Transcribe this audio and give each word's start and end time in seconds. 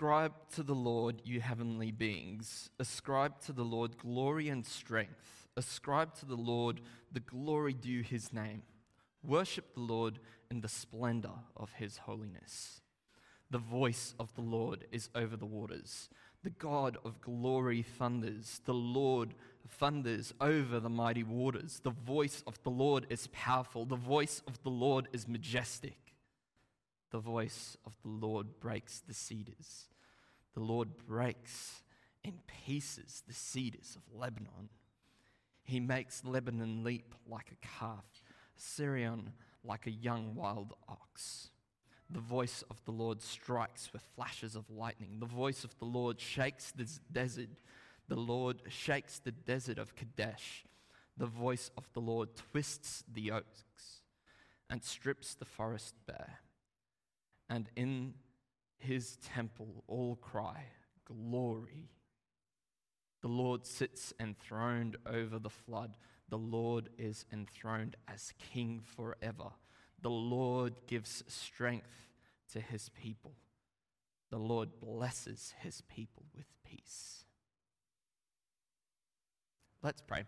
Ascribe 0.00 0.32
to 0.54 0.62
the 0.62 0.74
Lord, 0.74 1.20
you 1.26 1.42
heavenly 1.42 1.90
beings. 1.90 2.70
Ascribe 2.78 3.38
to 3.40 3.52
the 3.52 3.66
Lord 3.66 3.98
glory 3.98 4.48
and 4.48 4.64
strength. 4.64 5.46
Ascribe 5.58 6.14
to 6.20 6.24
the 6.24 6.38
Lord 6.38 6.80
the 7.12 7.20
glory 7.20 7.74
due 7.74 8.00
his 8.00 8.32
name. 8.32 8.62
Worship 9.22 9.74
the 9.74 9.82
Lord 9.82 10.18
in 10.50 10.62
the 10.62 10.68
splendor 10.68 11.34
of 11.54 11.74
his 11.74 11.98
holiness. 11.98 12.80
The 13.50 13.58
voice 13.58 14.14
of 14.18 14.34
the 14.34 14.40
Lord 14.40 14.86
is 14.90 15.10
over 15.14 15.36
the 15.36 15.44
waters. 15.44 16.08
The 16.44 16.48
God 16.48 16.96
of 17.04 17.20
glory 17.20 17.82
thunders. 17.82 18.62
The 18.64 18.72
Lord 18.72 19.34
thunders 19.68 20.32
over 20.40 20.80
the 20.80 20.88
mighty 20.88 21.24
waters. 21.24 21.78
The 21.84 21.90
voice 21.90 22.42
of 22.46 22.58
the 22.62 22.70
Lord 22.70 23.06
is 23.10 23.26
powerful. 23.32 23.84
The 23.84 23.96
voice 23.96 24.40
of 24.46 24.62
the 24.62 24.70
Lord 24.70 25.08
is 25.12 25.28
majestic. 25.28 26.09
The 27.10 27.18
voice 27.18 27.76
of 27.84 27.96
the 28.02 28.08
Lord 28.08 28.60
breaks 28.60 29.00
the 29.00 29.14
cedars. 29.14 29.88
The 30.54 30.60
Lord 30.60 30.96
breaks 31.06 31.82
in 32.22 32.34
pieces 32.64 33.22
the 33.26 33.34
cedars 33.34 33.96
of 33.96 34.18
Lebanon. 34.18 34.68
He 35.64 35.80
makes 35.80 36.24
Lebanon 36.24 36.84
leap 36.84 37.14
like 37.28 37.52
a 37.52 37.66
calf, 37.66 38.22
Sirion 38.56 39.32
like 39.64 39.86
a 39.86 39.90
young 39.90 40.34
wild 40.34 40.74
ox. 40.88 41.50
The 42.08 42.20
voice 42.20 42.64
of 42.70 42.84
the 42.84 42.90
Lord 42.90 43.22
strikes 43.22 43.92
with 43.92 44.02
flashes 44.16 44.56
of 44.56 44.68
lightning. 44.68 45.18
The 45.20 45.26
voice 45.26 45.62
of 45.64 45.78
the 45.78 45.84
Lord 45.84 46.20
shakes 46.20 46.72
the 46.72 46.88
desert. 47.12 47.50
The 48.08 48.16
Lord 48.16 48.62
shakes 48.68 49.20
the 49.20 49.30
desert 49.30 49.78
of 49.78 49.94
Kadesh. 49.94 50.64
The 51.16 51.26
voice 51.26 51.70
of 51.76 51.88
the 51.92 52.00
Lord 52.00 52.30
twists 52.34 53.04
the 53.12 53.30
oaks 53.30 54.02
and 54.68 54.82
strips 54.82 55.34
the 55.34 55.44
forest 55.44 55.94
bare. 56.06 56.40
And 57.50 57.68
in 57.76 58.14
his 58.78 59.16
temple 59.16 59.84
all 59.88 60.16
cry, 60.16 60.64
Glory. 61.04 61.90
The 63.20 63.28
Lord 63.28 63.66
sits 63.66 64.14
enthroned 64.18 64.96
over 65.04 65.38
the 65.38 65.50
flood. 65.50 65.96
The 66.30 66.38
Lord 66.38 66.88
is 66.96 67.26
enthroned 67.32 67.96
as 68.08 68.32
king 68.38 68.80
forever. 68.96 69.50
The 70.00 70.10
Lord 70.10 70.74
gives 70.86 71.22
strength 71.26 72.06
to 72.52 72.60
his 72.60 72.88
people. 72.88 73.34
The 74.30 74.38
Lord 74.38 74.68
blesses 74.80 75.52
his 75.58 75.82
people 75.82 76.22
with 76.34 76.46
peace. 76.64 77.24
Let's 79.82 80.00
pray. 80.00 80.24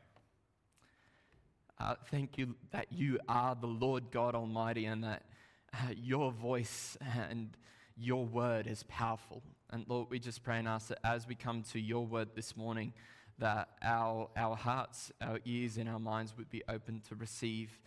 Uh, 1.79 1.95
thank 2.11 2.37
you 2.37 2.57
that 2.73 2.93
you 2.93 3.19
are 3.29 3.55
the 3.55 3.67
Lord 3.67 4.11
God 4.11 4.35
Almighty 4.35 4.87
and 4.87 5.05
that 5.05 5.23
your 5.97 6.33
voice 6.33 6.97
and 7.17 7.57
your 7.97 8.25
word 8.25 8.67
is 8.67 8.83
powerful. 8.85 9.43
And 9.71 9.85
Lord, 9.89 10.09
we 10.11 10.19
just 10.19 10.43
pray 10.43 10.59
and 10.59 10.69
ask 10.69 10.89
that 10.89 10.99
as 11.05 11.27
we 11.27 11.35
come 11.35 11.63
to 11.73 11.81
your 11.81 12.07
word 12.07 12.31
this 12.35 12.57
morning, 12.57 12.93
that 13.39 13.69
our, 13.83 14.29
our 14.37 14.57
hearts, 14.57 15.11
our 15.21 15.41
ears, 15.45 15.77
and 15.79 15.89
our 15.89 15.99
minds 15.99 16.35
would 16.37 16.51
be 16.51 16.63
open 16.69 17.03
to 17.09 17.15
receive 17.15 17.81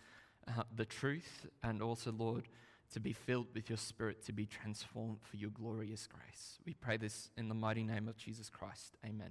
uh, 0.48 0.62
the 0.74 0.84
truth, 0.84 1.46
and 1.62 1.82
also, 1.82 2.12
Lord, 2.12 2.48
to 2.92 3.00
be 3.00 3.12
filled 3.12 3.46
with 3.54 3.68
your 3.68 3.78
spirit, 3.78 4.24
to 4.26 4.32
be 4.32 4.46
transformed 4.46 5.18
for 5.22 5.36
your 5.36 5.50
glorious 5.50 6.06
grace. 6.06 6.58
We 6.64 6.74
pray 6.74 6.96
this 6.96 7.30
in 7.36 7.48
the 7.48 7.54
mighty 7.54 7.82
name 7.82 8.06
of 8.06 8.16
Jesus 8.16 8.48
Christ. 8.48 8.96
Amen. 9.04 9.30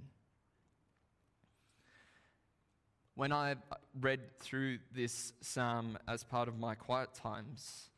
When 3.14 3.32
I 3.32 3.54
read 3.98 4.20
through 4.40 4.78
this 4.94 5.32
psalm 5.40 5.96
as 6.06 6.22
part 6.22 6.48
of 6.48 6.58
my 6.58 6.74
quiet 6.74 7.14
times, 7.14 7.88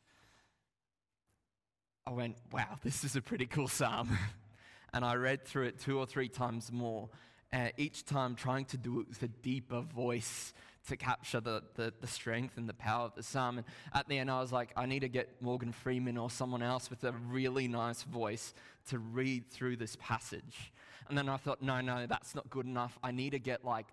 I 2.09 2.11
went, 2.11 2.37
wow, 2.51 2.79
this 2.83 3.03
is 3.03 3.15
a 3.15 3.21
pretty 3.21 3.45
cool 3.45 3.67
psalm. 3.67 4.17
and 4.93 5.05
I 5.05 5.15
read 5.15 5.45
through 5.45 5.65
it 5.65 5.79
two 5.79 5.99
or 5.99 6.07
three 6.07 6.27
times 6.27 6.71
more 6.71 7.09
uh, 7.53 7.69
each 7.77 8.05
time 8.05 8.35
trying 8.35 8.65
to 8.65 8.77
do 8.77 8.99
it 8.99 9.07
with 9.07 9.21
a 9.21 9.27
deeper 9.27 9.81
voice 9.81 10.53
to 10.87 10.97
capture 10.97 11.39
the, 11.39 11.61
the, 11.75 11.93
the, 11.99 12.07
strength 12.07 12.57
and 12.57 12.67
the 12.67 12.73
power 12.73 13.05
of 13.05 13.13
the 13.15 13.21
psalm. 13.21 13.57
And 13.59 13.67
at 13.93 14.07
the 14.07 14.17
end, 14.17 14.31
I 14.31 14.39
was 14.39 14.51
like, 14.51 14.71
I 14.75 14.85
need 14.85 15.01
to 15.01 15.09
get 15.09 15.41
Morgan 15.41 15.71
Freeman 15.71 16.17
or 16.17 16.29
someone 16.31 16.63
else 16.63 16.89
with 16.89 17.03
a 17.03 17.11
really 17.11 17.67
nice 17.67 18.01
voice 18.03 18.53
to 18.89 18.97
read 18.97 19.49
through 19.51 19.77
this 19.77 19.95
passage. 19.99 20.71
And 21.09 21.17
then 21.17 21.29
I 21.29 21.37
thought, 21.37 21.61
no, 21.61 21.81
no, 21.81 22.07
that's 22.07 22.33
not 22.33 22.49
good 22.49 22.65
enough. 22.65 22.97
I 23.03 23.11
need 23.11 23.31
to 23.31 23.39
get 23.39 23.65
like 23.65 23.87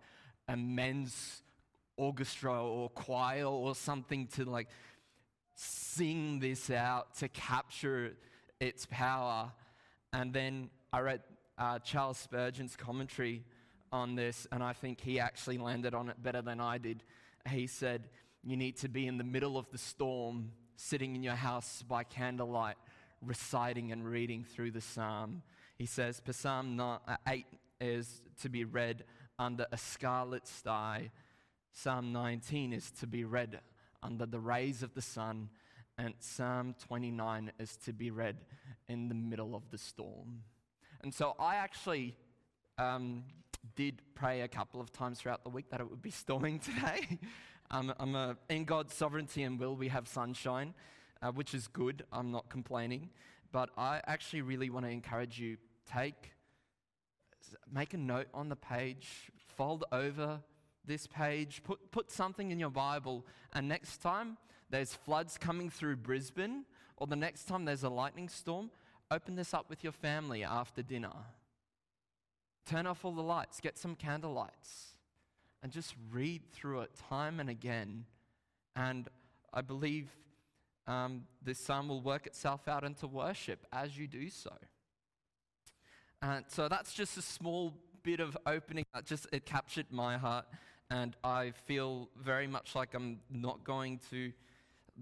a 0.49 0.57
men's 0.57 1.43
orchestra 1.97 2.63
or 2.63 2.89
choir 2.91 3.45
or 3.45 3.75
something 3.75 4.27
to 4.29 4.45
like 4.45 4.69
sing 5.57 6.39
this 6.39 6.71
out 6.71 7.15
to 7.17 7.29
capture 7.29 8.13
its 8.61 8.87
power. 8.87 9.51
And 10.13 10.33
then 10.33 10.71
I 10.93 11.01
read 11.01 11.23
uh, 11.59 11.79
Charles 11.81 12.19
Spurgeon's 12.19 12.77
commentary 12.77 13.43
on 13.91 14.15
this, 14.15 14.47
and 14.53 14.63
I 14.63 14.75
think 14.75 15.01
he 15.01 15.19
actually 15.19 15.59
landed 15.59 15.95
on 15.95 16.09
it 16.11 16.23
better 16.23 16.43
than 16.43 16.61
I 16.61 16.79
did. 16.79 17.03
He 17.49 17.67
said, 17.67 18.09
You 18.45 18.57
need 18.57 18.77
to 18.79 18.89
be 18.89 19.07
in 19.07 19.17
the 19.17 19.25
middle 19.25 19.57
of 19.57 19.71
the 19.71 19.79
storm, 19.79 20.53
sitting 20.77 21.17
in 21.17 21.23
your 21.23 21.35
house 21.35 21.83
by 21.83 22.05
candlelight, 22.05 22.77
reciting 23.23 23.93
and 23.93 24.05
reading 24.05 24.45
through 24.45 24.73
the 24.73 24.81
psalm. 24.81 25.43
He 25.79 25.87
says, 25.87 26.21
Psalm 26.31 26.79
uh, 26.79 26.99
8 27.27 27.47
is 27.81 28.21
to 28.43 28.51
be 28.51 28.65
read 28.65 29.05
under 29.39 29.67
a 29.73 29.79
scarlet 29.79 30.47
sky. 30.47 31.11
Psalm 31.73 32.13
19 32.13 32.73
is 32.73 32.91
to 32.91 33.07
be 33.07 33.25
read 33.25 33.61
under 34.07 34.25
the 34.25 34.39
rays 34.39 34.83
of 34.83 34.95
the 34.95 35.03
sun. 35.03 35.51
And 35.99 36.15
Psalm 36.21 36.75
29 36.87 37.53
is 37.59 37.77
to 37.79 37.93
be 37.93 38.11
read 38.11 38.37
in 38.89 39.09
the 39.09 39.15
middle 39.15 39.55
of 39.55 39.71
the 39.71 39.79
storm. 39.79 40.43
And 41.03 41.13
so 41.13 41.35
I 41.39 41.57
actually 41.57 42.17
um, 42.79 43.25
did 43.75 44.03
pray 44.15 44.43
a 44.43 44.49
couple 44.49 44.81
of 44.81 44.93
times 44.93 45.21
throughout 45.21 45.43
the 45.43 45.51
week 45.51 45.71
that 45.71 45.81
it 45.81 45.91
would 45.91 46.03
be 46.03 46.11
storming 46.11 46.59
today. 46.71 47.19
I'm 47.71 48.15
a, 48.15 48.37
in 48.49 48.65
God's 48.65 48.95
sovereignty 48.95 49.43
and 49.43 49.59
will, 49.59 49.75
we 49.75 49.89
have 49.89 50.07
sunshine, 50.07 50.75
uh, 51.21 51.33
which 51.33 51.53
is 51.53 51.67
good. 51.67 52.05
I'm 52.13 52.31
not 52.31 52.49
complaining. 52.49 53.11
But 53.51 53.71
I 53.77 54.01
actually 54.07 54.43
really 54.43 54.71
want 54.71 54.87
to 54.87 54.93
encourage 54.93 55.39
you 55.39 55.57
take, 55.91 56.33
make 57.73 57.95
a 57.95 57.97
note 57.97 58.29
on 58.33 58.49
the 58.49 58.57
page, 58.57 59.33
fold 59.57 59.85
over 59.91 60.41
this 60.87 61.07
page, 61.07 61.63
put, 61.65 61.91
put 61.91 62.11
something 62.11 62.51
in 62.51 62.59
your 62.59 62.71
Bible, 62.71 63.27
and 63.53 63.69
next 63.69 63.99
time 63.99 64.37
there's 64.71 64.95
floods 64.95 65.39
coming 65.39 65.71
through 65.71 65.97
Brisbane, 65.97 66.65
or 66.97 67.07
the 67.07 67.17
next 67.17 67.45
time 67.45 67.65
there's 67.65 67.83
a 67.83 67.89
lightning 67.89 68.29
storm, 68.29 68.71
open 69.11 69.37
this 69.37 69.55
up 69.55 69.69
with 69.69 69.83
your 69.83 69.93
family 69.93 70.43
after 70.43 70.83
dinner. 70.83 71.13
Turn 72.69 72.87
off 72.87 73.05
all 73.05 73.13
the 73.13 73.23
lights, 73.23 73.61
get 73.61 73.79
some 73.79 73.95
candle 73.95 74.33
lights, 74.33 74.97
and 75.63 75.71
just 75.71 75.95
read 76.11 76.43
through 76.53 76.81
it 76.81 76.91
time 77.09 77.39
and 77.39 77.49
again. 77.49 78.05
And 78.75 79.09
I 79.53 79.61
believe 79.61 80.11
um, 80.87 81.25
this 81.43 81.59
psalm 81.59 81.89
will 81.89 82.01
work 82.01 82.27
itself 82.27 82.69
out 82.69 82.85
into 82.85 83.07
worship 83.07 83.67
as 83.73 83.97
you 83.97 84.07
do 84.07 84.29
so. 84.29 84.53
And 86.23 86.45
so 86.49 86.69
that's 86.69 86.93
just 86.93 87.17
a 87.17 87.23
small 87.23 87.73
bit 88.03 88.21
of 88.21 88.37
opening 88.47 88.85
that 88.95 89.05
just 89.05 89.27
it 89.33 89.45
captured 89.47 89.87
my 89.91 90.17
heart 90.17 90.47
and 90.91 91.17
I 91.25 91.53
feel 91.67 92.09
very 92.17 92.47
much 92.47 92.75
like 92.75 92.95
I'm 92.95 93.19
not 93.31 93.65
going 93.65 94.01
to 94.11 94.33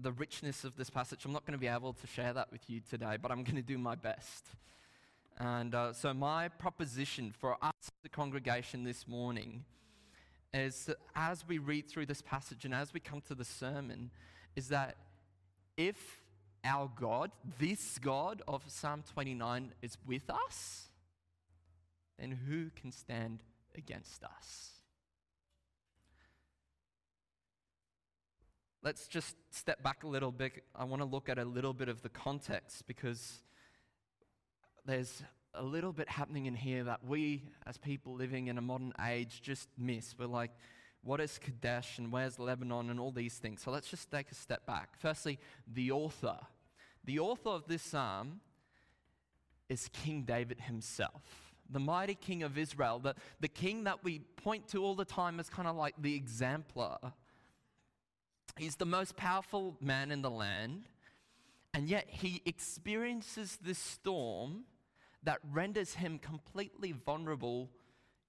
the 0.01 0.11
richness 0.11 0.63
of 0.63 0.75
this 0.75 0.89
passage. 0.89 1.25
I'm 1.25 1.31
not 1.31 1.45
going 1.45 1.53
to 1.53 1.59
be 1.59 1.67
able 1.67 1.93
to 1.93 2.07
share 2.07 2.33
that 2.33 2.51
with 2.51 2.69
you 2.69 2.81
today, 2.89 3.17
but 3.21 3.31
I'm 3.31 3.43
going 3.43 3.55
to 3.55 3.61
do 3.61 3.77
my 3.77 3.95
best. 3.95 4.45
And 5.37 5.75
uh, 5.75 5.93
so, 5.93 6.13
my 6.13 6.47
proposition 6.47 7.33
for 7.37 7.57
us, 7.61 7.73
the 8.03 8.09
congregation, 8.09 8.83
this 8.83 9.07
morning 9.07 9.65
is 10.53 10.85
that 10.85 10.97
as 11.15 11.45
we 11.47 11.57
read 11.57 11.89
through 11.89 12.05
this 12.05 12.21
passage 12.21 12.63
and 12.63 12.73
as 12.73 12.93
we 12.93 12.99
come 12.99 13.21
to 13.21 13.35
the 13.35 13.43
sermon, 13.43 14.11
is 14.55 14.69
that 14.69 14.95
if 15.75 16.21
our 16.63 16.89
God, 16.99 17.31
this 17.59 17.99
God 17.99 18.41
of 18.47 18.63
Psalm 18.67 19.03
29, 19.13 19.73
is 19.81 19.97
with 20.07 20.29
us, 20.29 20.87
then 22.17 22.31
who 22.47 22.69
can 22.75 22.91
stand 22.91 23.43
against 23.77 24.23
us? 24.23 24.74
Let's 28.85 29.07
just 29.07 29.35
step 29.49 29.81
back 29.81 30.03
a 30.03 30.07
little 30.07 30.31
bit. 30.31 30.63
I 30.75 30.83
want 30.83 31.01
to 31.01 31.07
look 31.07 31.27
at 31.27 31.39
a 31.39 31.43
little 31.43 31.73
bit 31.73 31.89
of 31.89 32.03
the 32.03 32.09
context 32.09 32.85
because 32.85 33.41
there's 34.85 35.23
a 35.55 35.63
little 35.63 35.91
bit 35.91 36.07
happening 36.07 36.45
in 36.45 36.53
here 36.53 36.83
that 36.83 37.03
we, 37.03 37.41
as 37.65 37.79
people 37.79 38.13
living 38.13 38.45
in 38.45 38.59
a 38.59 38.61
modern 38.61 38.93
age, 39.03 39.41
just 39.41 39.69
miss. 39.75 40.13
We're 40.19 40.27
like, 40.27 40.51
what 41.01 41.19
is 41.19 41.39
Kadesh 41.39 41.97
and 41.97 42.11
where's 42.11 42.37
Lebanon 42.37 42.91
and 42.91 42.99
all 42.99 43.11
these 43.11 43.33
things? 43.39 43.63
So 43.63 43.71
let's 43.71 43.89
just 43.89 44.11
take 44.11 44.29
a 44.31 44.35
step 44.35 44.67
back. 44.67 44.89
Firstly, 44.99 45.39
the 45.65 45.91
author. 45.91 46.37
The 47.05 47.17
author 47.17 47.49
of 47.49 47.67
this 47.67 47.81
psalm 47.81 48.39
is 49.67 49.89
King 49.93 50.25
David 50.27 50.61
himself, 50.61 51.53
the 51.71 51.79
mighty 51.79 52.13
king 52.13 52.43
of 52.43 52.55
Israel, 52.55 52.99
the, 52.99 53.15
the 53.39 53.47
king 53.47 53.85
that 53.85 54.03
we 54.03 54.19
point 54.19 54.67
to 54.69 54.83
all 54.83 54.93
the 54.93 55.05
time 55.05 55.39
as 55.39 55.49
kind 55.49 55.67
of 55.67 55.75
like 55.75 55.95
the 55.99 56.13
exemplar 56.13 56.99
He's 58.57 58.77
the 58.77 58.85
most 58.85 59.17
powerful 59.17 59.75
man 59.81 60.11
in 60.11 60.21
the 60.21 60.29
land, 60.29 60.87
and 61.73 61.89
yet 61.89 62.05
he 62.07 62.41
experiences 62.45 63.57
this 63.61 63.77
storm 63.77 64.63
that 65.23 65.39
renders 65.51 65.95
him 65.95 66.19
completely 66.19 66.93
vulnerable, 66.93 67.69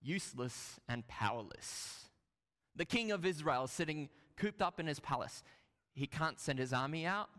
useless, 0.03 0.81
and 0.89 1.07
powerless. 1.07 2.07
The 2.75 2.85
king 2.85 3.13
of 3.13 3.25
Israel 3.25 3.69
sitting 3.69 4.09
cooped 4.37 4.61
up 4.61 4.81
in 4.81 4.87
his 4.87 4.99
palace. 4.99 5.45
He 5.95 6.07
can't 6.07 6.41
send 6.41 6.59
his 6.59 6.73
army 6.73 7.07
out. 7.07 7.31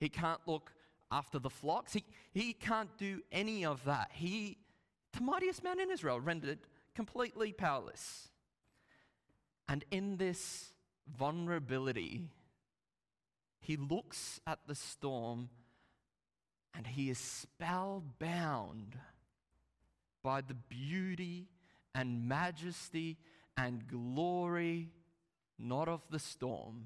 He 0.00 0.08
can't 0.08 0.40
look 0.46 0.72
after 1.10 1.38
the 1.38 1.50
flocks. 1.50 1.92
He, 1.92 2.04
he 2.32 2.54
can't 2.54 2.96
do 2.96 3.20
any 3.30 3.66
of 3.66 3.84
that. 3.84 4.10
He, 4.12 4.56
the 5.12 5.20
mightiest 5.20 5.62
man 5.62 5.78
in 5.78 5.90
Israel, 5.90 6.20
rendered 6.20 6.60
completely 6.94 7.52
powerless. 7.52 8.28
And 9.68 9.84
in 9.90 10.16
this 10.16 10.72
vulnerability, 11.16 12.28
he 13.60 13.76
looks 13.76 14.40
at 14.46 14.60
the 14.66 14.74
storm 14.74 15.50
and 16.74 16.86
he 16.86 17.10
is 17.10 17.18
spellbound 17.18 18.96
by 20.22 20.40
the 20.40 20.54
beauty 20.54 21.48
and 21.94 22.28
majesty 22.28 23.18
and 23.56 23.88
glory, 23.88 24.90
not 25.58 25.88
of 25.88 26.02
the 26.10 26.18
storm, 26.18 26.84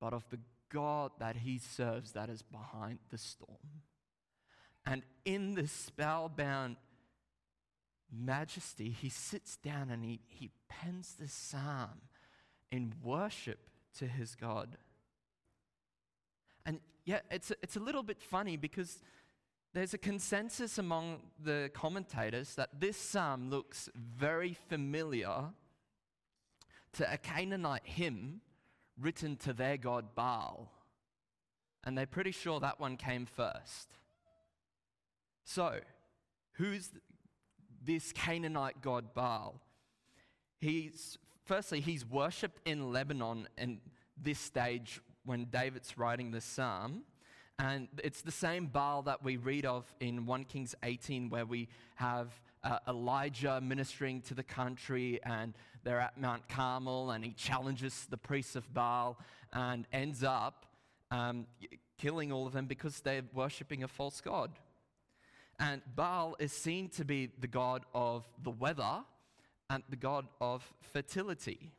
but 0.00 0.12
of 0.12 0.24
the 0.30 0.38
God 0.70 1.12
that 1.18 1.36
he 1.36 1.58
serves 1.58 2.12
that 2.12 2.28
is 2.28 2.42
behind 2.42 2.98
the 3.10 3.18
storm. 3.18 3.82
And 4.84 5.02
in 5.24 5.54
this 5.54 5.72
spellbound 5.72 6.76
majesty, 8.12 8.90
he 8.90 9.08
sits 9.08 9.56
down 9.56 9.90
and 9.90 10.04
he, 10.04 10.20
he 10.28 10.50
pens 10.68 11.16
this 11.18 11.32
psalm 11.32 12.02
in 12.70 12.94
worship 13.02 13.70
to 13.98 14.06
his 14.06 14.34
God. 14.34 14.76
And 16.64 16.80
yet, 17.04 17.24
it's 17.30 17.50
a, 17.50 17.54
it's 17.62 17.76
a 17.76 17.80
little 17.80 18.02
bit 18.02 18.20
funny 18.20 18.56
because 18.56 18.98
there's 19.72 19.94
a 19.94 19.98
consensus 19.98 20.78
among 20.78 21.20
the 21.42 21.70
commentators 21.74 22.54
that 22.54 22.80
this 22.80 22.96
psalm 22.96 23.50
looks 23.50 23.88
very 23.94 24.56
familiar 24.68 25.50
to 26.94 27.12
a 27.12 27.18
Canaanite 27.18 27.82
hymn 27.84 28.40
written 28.98 29.36
to 29.36 29.52
their 29.52 29.76
god 29.76 30.14
Baal. 30.14 30.72
And 31.84 31.96
they're 31.96 32.06
pretty 32.06 32.30
sure 32.30 32.58
that 32.60 32.80
one 32.80 32.96
came 32.96 33.26
first. 33.26 33.98
So, 35.44 35.80
who's 36.54 36.90
this 37.84 38.12
Canaanite 38.12 38.80
god 38.80 39.14
Baal? 39.14 39.60
He's 40.58 41.18
firstly 41.46 41.80
he's 41.80 42.04
worshipped 42.04 42.60
in 42.66 42.92
Lebanon 42.92 43.48
in 43.56 43.80
this 44.20 44.38
stage 44.38 45.00
when 45.24 45.46
David's 45.46 45.96
writing 45.96 46.30
the 46.30 46.40
psalm. 46.40 47.02
And 47.58 47.88
it's 48.04 48.20
the 48.20 48.32
same 48.32 48.66
Baal 48.66 49.02
that 49.02 49.24
we 49.24 49.38
read 49.38 49.64
of 49.64 49.86
in 50.00 50.26
1 50.26 50.44
Kings 50.44 50.74
18, 50.82 51.30
where 51.30 51.46
we 51.46 51.68
have 51.94 52.38
uh, 52.62 52.78
Elijah 52.86 53.60
ministering 53.62 54.20
to 54.22 54.34
the 54.34 54.42
country, 54.42 55.20
and 55.24 55.54
they're 55.82 56.00
at 56.00 56.20
Mount 56.20 56.46
Carmel, 56.48 57.12
and 57.12 57.24
he 57.24 57.32
challenges 57.32 58.06
the 58.10 58.18
priests 58.18 58.56
of 58.56 58.74
Baal 58.74 59.18
and 59.54 59.86
ends 59.90 60.22
up 60.22 60.66
um, 61.10 61.46
killing 61.96 62.30
all 62.30 62.46
of 62.46 62.52
them 62.52 62.66
because 62.66 63.00
they're 63.00 63.22
worshipping 63.32 63.82
a 63.84 63.88
false 63.88 64.20
god. 64.20 64.50
And 65.58 65.80
Baal 65.94 66.36
is 66.38 66.52
seen 66.52 66.90
to 66.90 67.04
be 67.06 67.30
the 67.38 67.46
god 67.46 67.84
of 67.94 68.28
the 68.42 68.50
weather 68.50 69.02
and 69.70 69.82
the 69.88 69.96
god 69.96 70.26
of 70.40 70.72
fertility. 70.92 71.72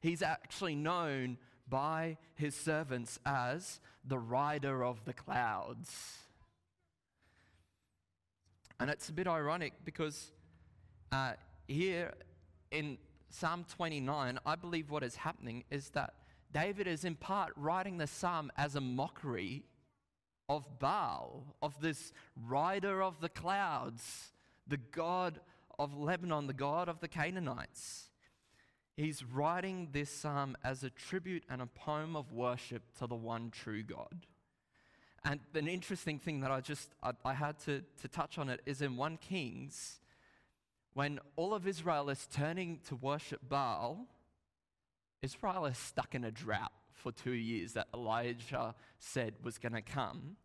He's 0.00 0.22
actually 0.22 0.74
known 0.74 1.38
by 1.68 2.16
his 2.34 2.54
servants 2.54 3.18
as 3.26 3.80
the 4.04 4.18
rider 4.18 4.84
of 4.84 5.04
the 5.04 5.12
clouds. 5.12 6.18
And 8.78 8.90
it's 8.90 9.08
a 9.08 9.12
bit 9.12 9.26
ironic 9.26 9.72
because 9.84 10.30
uh, 11.10 11.32
here 11.66 12.12
in 12.70 12.98
Psalm 13.30 13.64
29, 13.68 14.38
I 14.44 14.54
believe 14.54 14.90
what 14.90 15.02
is 15.02 15.16
happening 15.16 15.64
is 15.70 15.90
that 15.90 16.14
David 16.52 16.86
is 16.86 17.04
in 17.04 17.16
part 17.16 17.52
writing 17.56 17.98
the 17.98 18.06
psalm 18.06 18.52
as 18.56 18.76
a 18.76 18.80
mockery 18.80 19.64
of 20.48 20.78
Baal, 20.78 21.56
of 21.60 21.80
this 21.80 22.12
rider 22.46 23.02
of 23.02 23.20
the 23.20 23.28
clouds, 23.28 24.32
the 24.66 24.76
God 24.76 25.40
of 25.78 25.96
Lebanon, 25.96 26.46
the 26.46 26.52
God 26.52 26.88
of 26.88 27.00
the 27.00 27.08
Canaanites. 27.08 28.10
He's 28.96 29.22
writing 29.24 29.88
this 29.92 30.10
psalm 30.10 30.56
as 30.64 30.82
a 30.82 30.90
tribute 30.90 31.44
and 31.50 31.60
a 31.60 31.66
poem 31.66 32.16
of 32.16 32.32
worship 32.32 32.82
to 32.98 33.06
the 33.06 33.14
one 33.14 33.50
true 33.50 33.82
God. 33.82 34.26
And 35.24 35.40
an 35.54 35.68
interesting 35.68 36.18
thing 36.18 36.40
that 36.40 36.50
I 36.50 36.60
just 36.60 36.90
I, 37.02 37.12
I 37.24 37.34
had 37.34 37.58
to, 37.60 37.82
to 38.00 38.08
touch 38.08 38.38
on 38.38 38.48
it 38.48 38.60
is 38.64 38.80
in 38.80 38.96
1 38.96 39.18
Kings, 39.18 40.00
when 40.94 41.18
all 41.34 41.52
of 41.52 41.66
Israel 41.66 42.08
is 42.08 42.26
turning 42.32 42.80
to 42.88 42.96
worship 42.96 43.40
Baal, 43.46 44.06
Israel 45.20 45.66
is 45.66 45.76
stuck 45.76 46.14
in 46.14 46.24
a 46.24 46.30
drought 46.30 46.72
for 46.92 47.12
two 47.12 47.32
years 47.32 47.74
that 47.74 47.88
Elijah 47.92 48.74
said 48.98 49.34
was 49.42 49.58
going 49.58 49.74
to 49.74 49.82
come. 49.82 50.36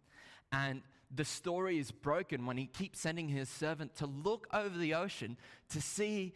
And 0.51 0.81
the 1.13 1.25
story 1.25 1.77
is 1.77 1.91
broken 1.91 2.45
when 2.45 2.57
he 2.57 2.65
keeps 2.65 2.99
sending 2.99 3.27
his 3.27 3.49
servant 3.49 3.95
to 3.95 4.05
look 4.05 4.47
over 4.53 4.77
the 4.77 4.93
ocean 4.93 5.37
to 5.69 5.81
see 5.81 6.33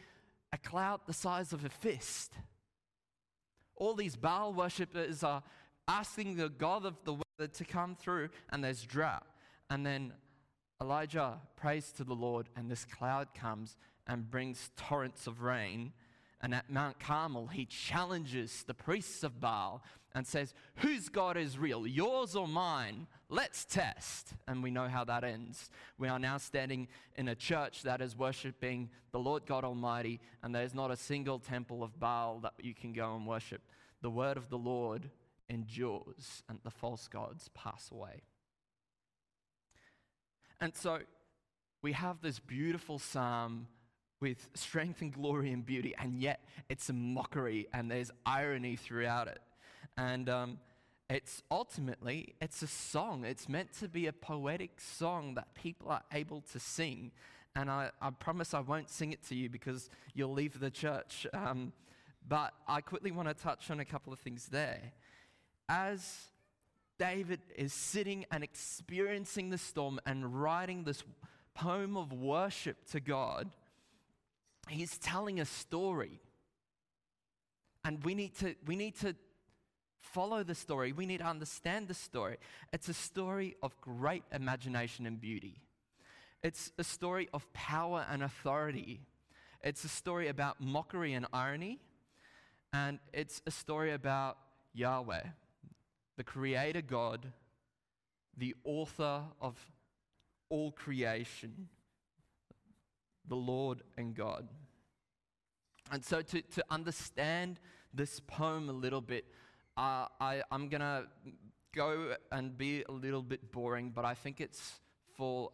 a 0.51 0.57
cloud 0.57 1.01
the 1.05 1.13
size 1.13 1.53
of 1.53 1.63
a 1.63 1.69
fist. 1.69 2.33
All 3.75 3.93
these 3.93 4.15
Baal 4.15 4.53
worshippers 4.53 5.23
are 5.23 5.43
asking 5.87 6.35
the 6.35 6.49
God 6.49 6.85
of 6.85 6.95
the 7.03 7.13
weather 7.13 7.51
to 7.53 7.65
come 7.65 7.95
through, 7.95 8.29
and 8.49 8.63
there's 8.63 8.83
drought. 8.83 9.25
And 9.69 9.85
then 9.85 10.13
Elijah 10.81 11.39
prays 11.55 11.91
to 11.93 12.03
the 12.03 12.13
Lord, 12.13 12.49
and 12.55 12.69
this 12.69 12.85
cloud 12.85 13.29
comes 13.33 13.77
and 14.07 14.29
brings 14.29 14.71
torrents 14.75 15.27
of 15.27 15.41
rain. 15.41 15.93
And 16.45 16.53
at 16.53 16.69
Mount 16.69 16.99
Carmel, 16.99 17.47
he 17.47 17.65
challenges 17.65 18.65
the 18.67 18.75
priests 18.75 19.23
of 19.23 19.41
Baal 19.41 19.81
and 20.13 20.27
says, 20.27 20.53
Whose 20.75 21.09
God 21.09 21.37
is 21.37 21.57
real, 21.57 21.87
yours 21.87 22.35
or 22.35 22.47
mine? 22.47 23.07
Let's 23.29 23.65
test. 23.65 24.27
And 24.47 24.61
we 24.61 24.69
know 24.69 24.87
how 24.87 25.03
that 25.05 25.23
ends. 25.23 25.71
We 25.97 26.07
are 26.07 26.19
now 26.19 26.37
standing 26.37 26.87
in 27.15 27.29
a 27.29 27.33
church 27.33 27.81
that 27.81 27.99
is 27.99 28.15
worshiping 28.15 28.91
the 29.11 29.17
Lord 29.17 29.47
God 29.47 29.63
Almighty, 29.63 30.19
and 30.43 30.53
there's 30.53 30.75
not 30.75 30.91
a 30.91 30.95
single 30.95 31.39
temple 31.39 31.81
of 31.81 31.99
Baal 31.99 32.41
that 32.41 32.53
you 32.61 32.75
can 32.75 32.93
go 32.93 33.15
and 33.15 33.25
worship. 33.25 33.63
The 34.03 34.11
word 34.11 34.37
of 34.37 34.51
the 34.51 34.59
Lord 34.59 35.09
endures, 35.49 36.43
and 36.47 36.59
the 36.63 36.69
false 36.69 37.07
gods 37.07 37.49
pass 37.55 37.89
away. 37.91 38.21
And 40.61 40.75
so 40.75 40.99
we 41.81 41.93
have 41.93 42.21
this 42.21 42.37
beautiful 42.37 42.99
psalm 42.99 43.65
with 44.19 44.49
strength 44.53 45.01
and 45.01 45.13
glory 45.13 45.51
and 45.51 45.65
beauty, 45.65 45.93
and 45.97 46.19
yet 46.19 46.41
it's 46.69 46.89
a 46.89 46.93
mockery 46.93 47.67
and 47.73 47.91
there's 47.91 48.11
irony 48.25 48.75
throughout 48.75 49.27
it. 49.27 49.39
And 49.97 50.29
um, 50.29 50.59
it's 51.09 51.43
ultimately 51.51 52.35
it's 52.41 52.61
a 52.61 52.67
song. 52.67 53.25
It's 53.25 53.47
meant 53.47 53.73
to 53.79 53.87
be 53.87 54.07
a 54.07 54.13
poetic 54.13 54.79
song 54.79 55.35
that 55.35 55.53
people 55.53 55.89
are 55.91 56.03
able 56.13 56.41
to 56.53 56.59
sing. 56.59 57.11
And 57.55 57.69
I, 57.69 57.91
I 58.01 58.09
promise 58.09 58.53
I 58.53 58.59
won't 58.59 58.89
sing 58.89 59.13
it 59.13 59.23
to 59.27 59.35
you 59.35 59.49
because 59.49 59.89
you'll 60.13 60.33
leave 60.33 60.59
the 60.59 60.71
church. 60.71 61.25
Um, 61.33 61.71
but 62.27 62.53
I 62.67 62.81
quickly 62.81 63.11
want 63.11 63.27
to 63.27 63.33
touch 63.33 63.69
on 63.69 63.79
a 63.79 63.85
couple 63.85 64.11
of 64.11 64.19
things 64.19 64.47
there. 64.47 64.81
As 65.69 66.27
David 66.97 67.41
is 67.55 67.73
sitting 67.73 68.25
and 68.31 68.43
experiencing 68.43 69.49
the 69.49 69.57
storm 69.57 69.99
and 70.05 70.41
writing 70.41 70.83
this 70.83 71.03
poem 71.53 71.97
of 71.97 72.11
worship 72.11 72.77
to 72.91 72.99
God, 72.99 73.49
he's 74.69 74.97
telling 74.97 75.39
a 75.39 75.45
story. 75.45 76.19
And 77.83 78.03
we 78.03 78.15
need 78.15 78.35
to, 78.39 78.55
we 78.65 78.75
need 78.75 78.95
to 79.01 79.15
follow 79.99 80.43
the 80.43 80.55
story. 80.55 80.91
We 80.91 81.05
need 81.05 81.19
to 81.19 81.25
understand 81.25 81.87
the 81.87 81.93
story. 81.93 82.37
It's 82.73 82.89
a 82.89 82.93
story 82.93 83.55
of 83.61 83.79
great 83.81 84.23
imagination 84.31 85.05
and 85.05 85.19
beauty. 85.19 85.61
It's 86.43 86.71
a 86.77 86.83
story 86.83 87.29
of 87.33 87.51
power 87.53 88.05
and 88.09 88.23
authority. 88.23 89.01
It's 89.63 89.83
a 89.83 89.89
story 89.89 90.27
about 90.27 90.61
mockery 90.61 91.13
and 91.13 91.25
irony. 91.33 91.79
And 92.73 92.99
it's 93.13 93.41
a 93.47 93.51
story 93.51 93.93
about 93.93 94.37
Yahweh, 94.73 95.23
the 96.17 96.23
Creator 96.23 96.81
God, 96.81 97.31
the 98.37 98.53
author 98.63 99.21
of 99.39 99.55
all 100.49 100.71
creation, 100.71 101.69
the 103.27 103.35
Lord 103.35 103.81
and 103.97 104.15
God. 104.15 104.47
And 105.91 106.03
so, 106.03 106.21
to, 106.21 106.41
to 106.41 106.65
understand 106.69 107.59
this 107.93 108.19
poem 108.19 108.69
a 108.69 108.73
little 108.73 109.01
bit, 109.01 109.25
uh, 109.77 110.07
I, 110.19 110.41
I'm 110.51 110.67
going 110.69 110.81
to 110.81 111.05
go 111.75 112.15
and 112.31 112.57
be 112.57 112.83
a 112.87 112.91
little 112.91 113.21
bit 113.21 113.51
boring, 113.51 113.91
but 113.93 114.05
I 114.05 114.13
think 114.13 114.41
it's 114.41 114.79
for 115.15 115.51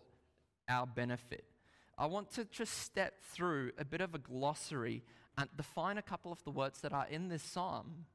our 0.70 0.86
benefit. 0.86 1.44
I 1.98 2.06
want 2.06 2.32
to 2.34 2.46
just 2.46 2.80
step 2.80 3.22
through 3.22 3.72
a 3.78 3.86
bit 3.86 4.02
of 4.02 4.16
a 4.16 4.20
glossary 4.20 5.04
and 5.38 5.50
define 5.58 5.98
a 5.98 6.02
couple 6.02 6.32
of 6.32 6.44
the 6.44 6.52
words 6.52 6.82
that 6.82 6.94
are 6.94 7.08
in 7.10 7.30
this 7.30 7.44
psalm. 7.44 8.06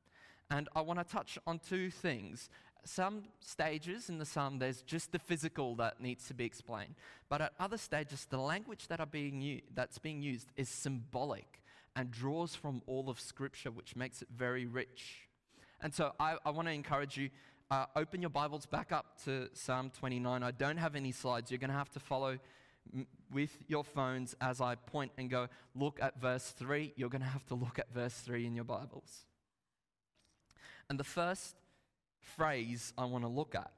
And 0.51 0.69
I 0.77 0.81
want 0.81 1.01
to 1.01 1.05
touch 1.05 1.39
on 1.47 1.59
two 1.59 1.91
things 1.91 2.49
some 2.87 3.25
stages 3.41 4.09
in 4.09 4.19
the 4.19 4.25
psalm, 4.25 4.59
there's 4.59 4.83
just 4.83 5.13
the 5.13 5.19
physical 5.19 5.75
that 5.77 6.01
needs 6.01 6.27
to 6.29 6.35
be 6.35 6.45
explained. 6.45 6.95
But 7.29 7.41
at 7.41 7.53
other 7.59 7.79
stages, 7.79 8.27
the 8.29 8.39
language 8.39 8.89
that 8.89 9.01
are 9.01 9.07
being 9.07 9.41
u- 9.41 9.63
that's 9.75 9.99
being 9.99 10.23
used 10.23 10.49
is 10.57 10.69
symbolic 10.69 11.63
and 11.95 12.11
draws 12.11 12.55
from 12.55 12.83
all 12.87 13.09
of 13.09 13.19
Scripture, 13.19 13.71
which 13.71 13.97
makes 13.97 14.23
it 14.23 14.29
very 14.35 14.67
rich. 14.67 15.29
And 15.81 15.95
so 15.95 16.13
I, 16.21 16.37
I 16.45 16.51
want 16.51 16.69
to 16.69 16.73
encourage 16.73 17.17
you 17.17 17.31
uh, 17.71 17.87
open 17.97 18.21
your 18.21 18.31
Bibles 18.31 18.65
back 18.65 18.93
up 18.93 19.21
to 19.25 19.49
Psalm 19.53 19.91
29. 19.99 20.43
I 20.43 20.51
don't 20.53 20.77
have 20.77 20.95
any 20.95 21.11
slides. 21.11 21.51
You're 21.51 21.59
going 21.59 21.71
to 21.71 21.77
have 21.77 21.91
to 21.91 22.01
follow 22.01 22.39
m- 22.95 23.07
with 23.33 23.59
your 23.67 23.83
phones 23.83 24.37
as 24.41 24.61
I 24.61 24.77
point 24.77 25.11
and 25.19 25.29
go, 25.29 25.49
look 25.75 25.99
at 26.01 26.21
verse 26.21 26.55
3. 26.57 26.93
You're 26.97 27.09
going 27.09 27.23
to 27.23 27.29
have 27.29 27.45
to 27.47 27.55
look 27.55 27.79
at 27.79 27.93
verse 27.93 28.15
3 28.15 28.47
in 28.47 28.55
your 28.55 28.65
Bibles. 28.65 29.27
And 30.89 31.01
the 31.01 31.05
first 31.05 31.57
phrase 32.37 32.93
I 32.99 33.05
want 33.05 33.25
to 33.25 33.29
look 33.29 33.55
at 33.55 33.73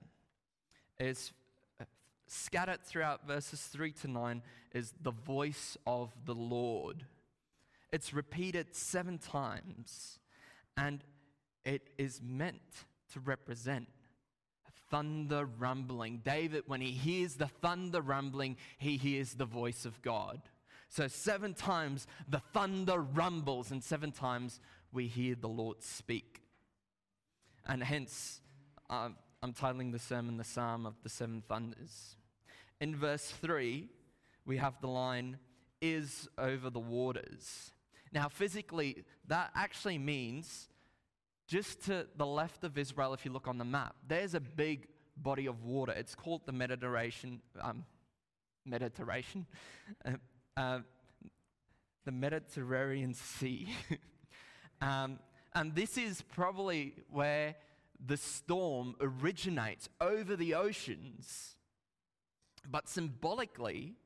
is 0.98 1.32
uh, 1.80 1.84
scattered 2.26 2.84
throughout 2.84 3.26
verses 3.26 3.60
3 3.62 3.92
to 3.92 4.08
9 4.08 4.42
is 4.72 4.92
the 5.00 5.10
voice 5.12 5.76
of 5.86 6.12
the 6.24 6.34
Lord. 6.34 7.04
It's 7.92 8.12
repeated 8.12 8.74
seven 8.74 9.18
times, 9.18 10.18
and 10.76 11.02
it 11.64 11.88
is 11.96 12.20
meant 12.22 12.84
to 13.12 13.20
represent 13.20 13.88
thunder 14.90 15.46
rumbling. 15.58 16.20
David, 16.24 16.64
when 16.66 16.80
he 16.80 16.90
hears 16.90 17.34
the 17.34 17.48
thunder 17.48 18.00
rumbling, 18.00 18.56
he 18.78 18.96
hears 18.96 19.34
the 19.34 19.44
voice 19.44 19.84
of 19.84 20.00
God. 20.02 20.40
So, 20.88 21.08
seven 21.08 21.54
times 21.54 22.06
the 22.28 22.40
thunder 22.52 22.98
rumbles, 22.98 23.70
and 23.70 23.84
seven 23.84 24.12
times 24.12 24.60
we 24.92 25.06
hear 25.06 25.34
the 25.34 25.48
Lord 25.48 25.82
speak. 25.82 26.42
And 27.68 27.82
hence, 27.82 28.40
uh, 28.88 29.10
I'm 29.42 29.52
titling 29.52 29.92
the 29.92 29.98
sermon 29.98 30.38
The 30.38 30.44
Psalm 30.44 30.86
of 30.86 30.94
the 31.02 31.10
Seven 31.10 31.42
Thunders. 31.46 32.16
In 32.80 32.96
verse 32.96 33.30
3, 33.42 33.88
we 34.46 34.56
have 34.56 34.80
the 34.80 34.88
line, 34.88 35.38
is 35.80 36.28
over 36.38 36.70
the 36.70 36.80
waters. 36.80 37.72
Now, 38.12 38.28
physically, 38.28 39.04
that 39.26 39.50
actually 39.54 39.98
means 39.98 40.68
just 41.46 41.84
to 41.84 42.06
the 42.16 42.26
left 42.26 42.64
of 42.64 42.78
Israel, 42.78 43.14
if 43.14 43.24
you 43.24 43.32
look 43.32 43.46
on 43.46 43.58
the 43.58 43.64
map, 43.64 43.94
there's 44.06 44.34
a 44.34 44.40
big 44.40 44.88
body 45.16 45.46
of 45.46 45.64
water. 45.64 45.92
It's 45.92 46.14
called 46.14 46.42
the 46.46 46.52
Mediterranean. 46.52 47.40
Um, 47.60 47.84
Mediterranean? 48.64 49.46
Uh, 50.04 50.12
uh, 50.56 50.78
the 52.04 52.12
Mediterranean 52.12 53.14
Sea. 53.14 53.68
um, 54.80 55.18
and 55.58 55.74
this 55.74 55.98
is 55.98 56.22
probably 56.22 56.94
where 57.10 57.56
the 58.06 58.16
storm 58.16 58.94
originates 59.00 59.88
over 60.00 60.36
the 60.36 60.54
oceans. 60.54 61.56
But 62.70 62.88
symbolically, 62.88 63.96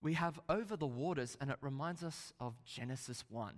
we 0.00 0.14
have 0.14 0.38
over 0.48 0.76
the 0.76 0.86
waters, 0.86 1.36
and 1.40 1.50
it 1.50 1.56
reminds 1.60 2.04
us 2.04 2.32
of 2.38 2.62
Genesis 2.62 3.24
1, 3.28 3.52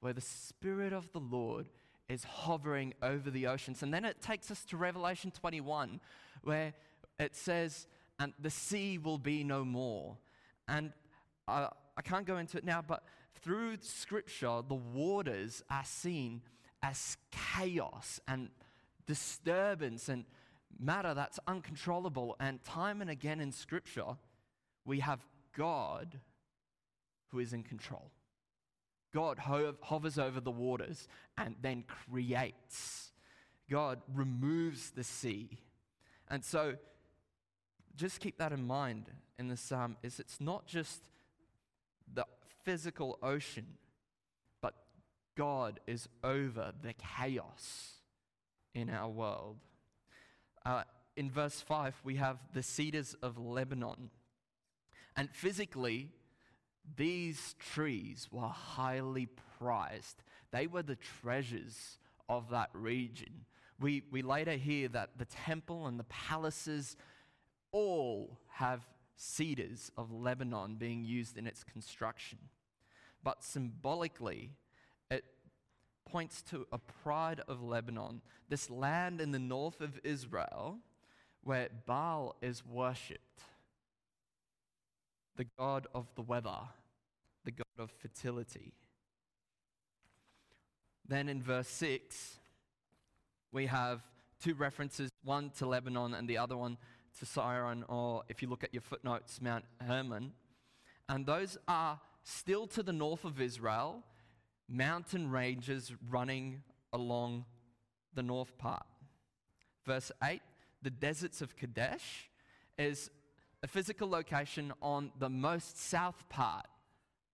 where 0.00 0.12
the 0.12 0.20
Spirit 0.20 0.92
of 0.92 1.10
the 1.12 1.20
Lord 1.20 1.70
is 2.06 2.24
hovering 2.24 2.92
over 3.02 3.30
the 3.30 3.46
oceans. 3.46 3.82
And 3.82 3.94
then 3.94 4.04
it 4.04 4.20
takes 4.20 4.50
us 4.50 4.62
to 4.66 4.76
Revelation 4.76 5.30
21, 5.30 6.00
where 6.42 6.74
it 7.18 7.34
says, 7.34 7.86
and 8.20 8.34
the 8.38 8.50
sea 8.50 8.98
will 8.98 9.18
be 9.18 9.42
no 9.42 9.64
more. 9.64 10.18
And 10.68 10.92
I, 11.48 11.70
I 11.96 12.02
can't 12.02 12.26
go 12.26 12.36
into 12.36 12.58
it 12.58 12.64
now, 12.64 12.82
but 12.86 13.04
through 13.42 13.78
scripture, 13.80 14.60
the 14.66 14.74
waters 14.74 15.62
are 15.70 15.84
seen 15.84 16.42
as 16.82 17.16
chaos 17.30 18.20
and 18.28 18.50
disturbance 19.06 20.08
and 20.08 20.24
matter 20.78 21.14
that's 21.14 21.38
uncontrollable. 21.46 22.36
And 22.40 22.62
time 22.64 23.00
and 23.00 23.10
again 23.10 23.40
in 23.40 23.52
scripture, 23.52 24.16
we 24.84 25.00
have 25.00 25.24
God 25.56 26.20
who 27.28 27.38
is 27.38 27.52
in 27.52 27.62
control. 27.62 28.10
God 29.12 29.38
ho- 29.38 29.74
hovers 29.80 30.18
over 30.18 30.40
the 30.40 30.50
waters 30.50 31.08
and 31.38 31.56
then 31.60 31.84
creates. 31.86 33.12
God 33.70 34.00
removes 34.14 34.90
the 34.90 35.04
sea. 35.04 35.58
And 36.28 36.44
so 36.44 36.74
just 37.96 38.20
keep 38.20 38.38
that 38.38 38.52
in 38.52 38.66
mind 38.66 39.10
in 39.38 39.48
the 39.48 39.56
psalm 39.56 39.96
is 40.02 40.20
it's 40.20 40.40
not 40.40 40.66
just 40.66 41.08
physical 42.66 43.16
ocean, 43.22 43.66
but 44.60 44.74
God 45.36 45.78
is 45.86 46.08
over 46.24 46.72
the 46.82 46.92
chaos 46.94 47.92
in 48.74 48.90
our 48.90 49.08
world. 49.08 49.58
Uh, 50.64 50.82
in 51.16 51.30
verse 51.30 51.60
5, 51.60 51.94
we 52.02 52.16
have 52.16 52.38
the 52.52 52.64
cedars 52.64 53.14
of 53.22 53.38
Lebanon. 53.38 54.10
And 55.16 55.30
physically, 55.30 56.10
these 56.96 57.54
trees 57.60 58.28
were 58.32 58.48
highly 58.48 59.28
prized. 59.58 60.24
They 60.50 60.66
were 60.66 60.82
the 60.82 60.98
treasures 61.22 61.98
of 62.28 62.50
that 62.50 62.70
region. 62.72 63.46
We, 63.78 64.02
we 64.10 64.22
later 64.22 64.54
hear 64.54 64.88
that 64.88 65.18
the 65.18 65.24
temple 65.24 65.86
and 65.86 66.00
the 66.00 66.04
palaces 66.04 66.96
all 67.70 68.40
have 68.48 68.82
cedars 69.14 69.92
of 69.96 70.12
Lebanon 70.12 70.74
being 70.74 71.04
used 71.04 71.38
in 71.38 71.46
its 71.46 71.62
construction. 71.62 72.38
But 73.26 73.42
symbolically, 73.42 74.52
it 75.10 75.24
points 76.08 76.42
to 76.42 76.64
a 76.70 76.78
pride 76.78 77.40
of 77.48 77.60
Lebanon, 77.60 78.22
this 78.48 78.70
land 78.70 79.20
in 79.20 79.32
the 79.32 79.40
north 79.40 79.80
of 79.80 79.98
Israel 80.04 80.78
where 81.42 81.68
Baal 81.86 82.36
is 82.40 82.64
worshipped 82.64 83.42
the 85.34 85.46
God 85.58 85.88
of 85.92 86.06
the 86.14 86.22
weather, 86.22 86.56
the 87.44 87.50
God 87.50 87.66
of 87.76 87.90
fertility. 87.90 88.74
Then 91.08 91.28
in 91.28 91.42
verse 91.42 91.66
6, 91.66 92.36
we 93.50 93.66
have 93.66 94.02
two 94.40 94.54
references 94.54 95.10
one 95.24 95.50
to 95.58 95.66
Lebanon 95.66 96.14
and 96.14 96.28
the 96.28 96.38
other 96.38 96.56
one 96.56 96.78
to 97.18 97.26
Sirion, 97.26 97.82
or 97.88 98.22
if 98.28 98.40
you 98.40 98.48
look 98.48 98.62
at 98.62 98.72
your 98.72 98.82
footnotes, 98.82 99.40
Mount 99.42 99.64
Hermon. 99.84 100.30
And 101.08 101.26
those 101.26 101.58
are 101.66 101.98
still 102.26 102.66
to 102.66 102.82
the 102.82 102.92
north 102.92 103.24
of 103.24 103.40
Israel, 103.40 104.02
mountain 104.68 105.30
ranges 105.30 105.92
running 106.10 106.62
along 106.92 107.44
the 108.14 108.22
north 108.22 108.58
part. 108.58 108.86
Verse 109.84 110.10
8 110.22 110.40
the 110.82 110.90
deserts 110.90 111.40
of 111.40 111.56
Kadesh 111.56 112.30
is 112.78 113.10
a 113.62 113.66
physical 113.66 114.08
location 114.08 114.72
on 114.82 115.10
the 115.18 115.28
most 115.28 115.80
south 115.80 116.28
part 116.28 116.66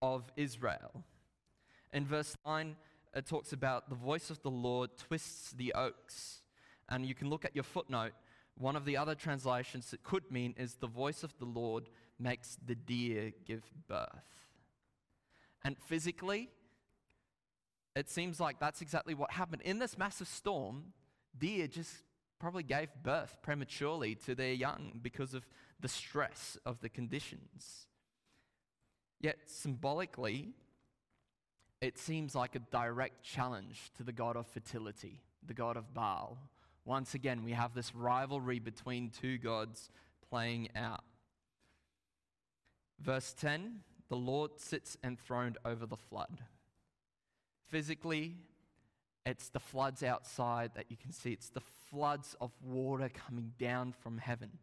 of 0.01 0.31
Israel. 0.35 1.03
In 1.91 2.05
verse 2.05 2.35
9, 2.45 2.75
it 3.15 3.27
talks 3.27 3.53
about 3.53 3.89
the 3.89 3.95
voice 3.95 4.29
of 4.29 4.41
the 4.41 4.49
Lord 4.49 4.89
twists 4.97 5.51
the 5.51 5.73
oaks. 5.73 6.41
And 6.89 7.05
you 7.05 7.13
can 7.13 7.29
look 7.29 7.45
at 7.45 7.55
your 7.55 7.63
footnote. 7.63 8.13
One 8.57 8.75
of 8.75 8.85
the 8.85 8.97
other 8.97 9.13
translations 9.13 9.93
it 9.93 10.03
could 10.03 10.31
mean 10.31 10.55
is 10.57 10.75
the 10.75 10.87
voice 10.87 11.23
of 11.23 11.37
the 11.37 11.45
Lord 11.45 11.89
makes 12.19 12.57
the 12.65 12.75
deer 12.75 13.33
give 13.45 13.63
birth. 13.87 14.42
And 15.63 15.77
physically, 15.77 16.49
it 17.95 18.09
seems 18.09 18.39
like 18.39 18.59
that's 18.59 18.81
exactly 18.81 19.13
what 19.13 19.31
happened. 19.31 19.61
In 19.61 19.79
this 19.79 19.97
massive 19.97 20.27
storm, 20.27 20.93
deer 21.37 21.67
just 21.67 22.03
probably 22.39 22.63
gave 22.63 22.89
birth 23.03 23.37
prematurely 23.41 24.15
to 24.15 24.35
their 24.35 24.53
young 24.53 24.99
because 25.01 25.33
of 25.33 25.47
the 25.79 25.87
stress 25.87 26.57
of 26.65 26.81
the 26.81 26.89
conditions. 26.89 27.87
Yet, 29.21 29.37
symbolically, 29.45 30.53
it 31.79 31.97
seems 31.97 32.35
like 32.35 32.55
a 32.55 32.59
direct 32.59 33.23
challenge 33.23 33.91
to 33.97 34.03
the 34.03 34.11
god 34.11 34.35
of 34.35 34.47
fertility, 34.47 35.21
the 35.45 35.53
god 35.53 35.77
of 35.77 35.93
Baal. 35.93 36.37
Once 36.85 37.13
again, 37.13 37.43
we 37.43 37.51
have 37.51 37.73
this 37.73 37.95
rivalry 37.95 38.59
between 38.59 39.09
two 39.09 39.37
gods 39.37 39.89
playing 40.29 40.69
out. 40.75 41.03
Verse 42.99 43.33
10 43.33 43.79
the 44.13 44.19
Lord 44.19 44.51
sits 44.59 44.95
enthroned 45.03 45.57
over 45.65 45.87
the 45.87 45.97
flood. 45.97 46.43
Physically, 47.69 48.35
it's 49.25 49.49
the 49.49 49.59
floods 49.59 50.03
outside 50.03 50.69
that 50.75 50.85
you 50.89 50.97
can 50.97 51.11
see. 51.11 51.31
It's 51.31 51.49
the 51.49 51.63
floods 51.89 52.35
of 52.39 52.51
water 52.63 53.09
coming 53.09 53.53
down 53.57 53.91
from 54.03 54.19
heaven. 54.19 54.59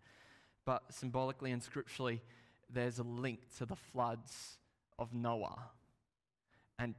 But 0.65 0.83
symbolically 0.91 1.51
and 1.51 1.61
scripturally, 1.61 2.23
there's 2.73 3.01
a 3.01 3.03
link 3.03 3.41
to 3.59 3.67
the 3.67 3.75
floods 3.75 4.59
of 5.01 5.13
Noah. 5.13 5.59
And 6.79 6.95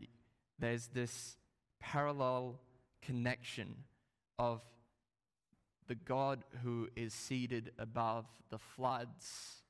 there's 0.60 0.88
this 0.88 1.38
parallel 1.80 2.60
connection 3.02 3.78
of 4.38 4.62
the 5.88 5.96
God 5.96 6.44
who 6.66 6.90
is 6.98 7.14
seated 7.14 7.72
above 7.80 8.26
the 8.50 8.60
floods 8.60 9.64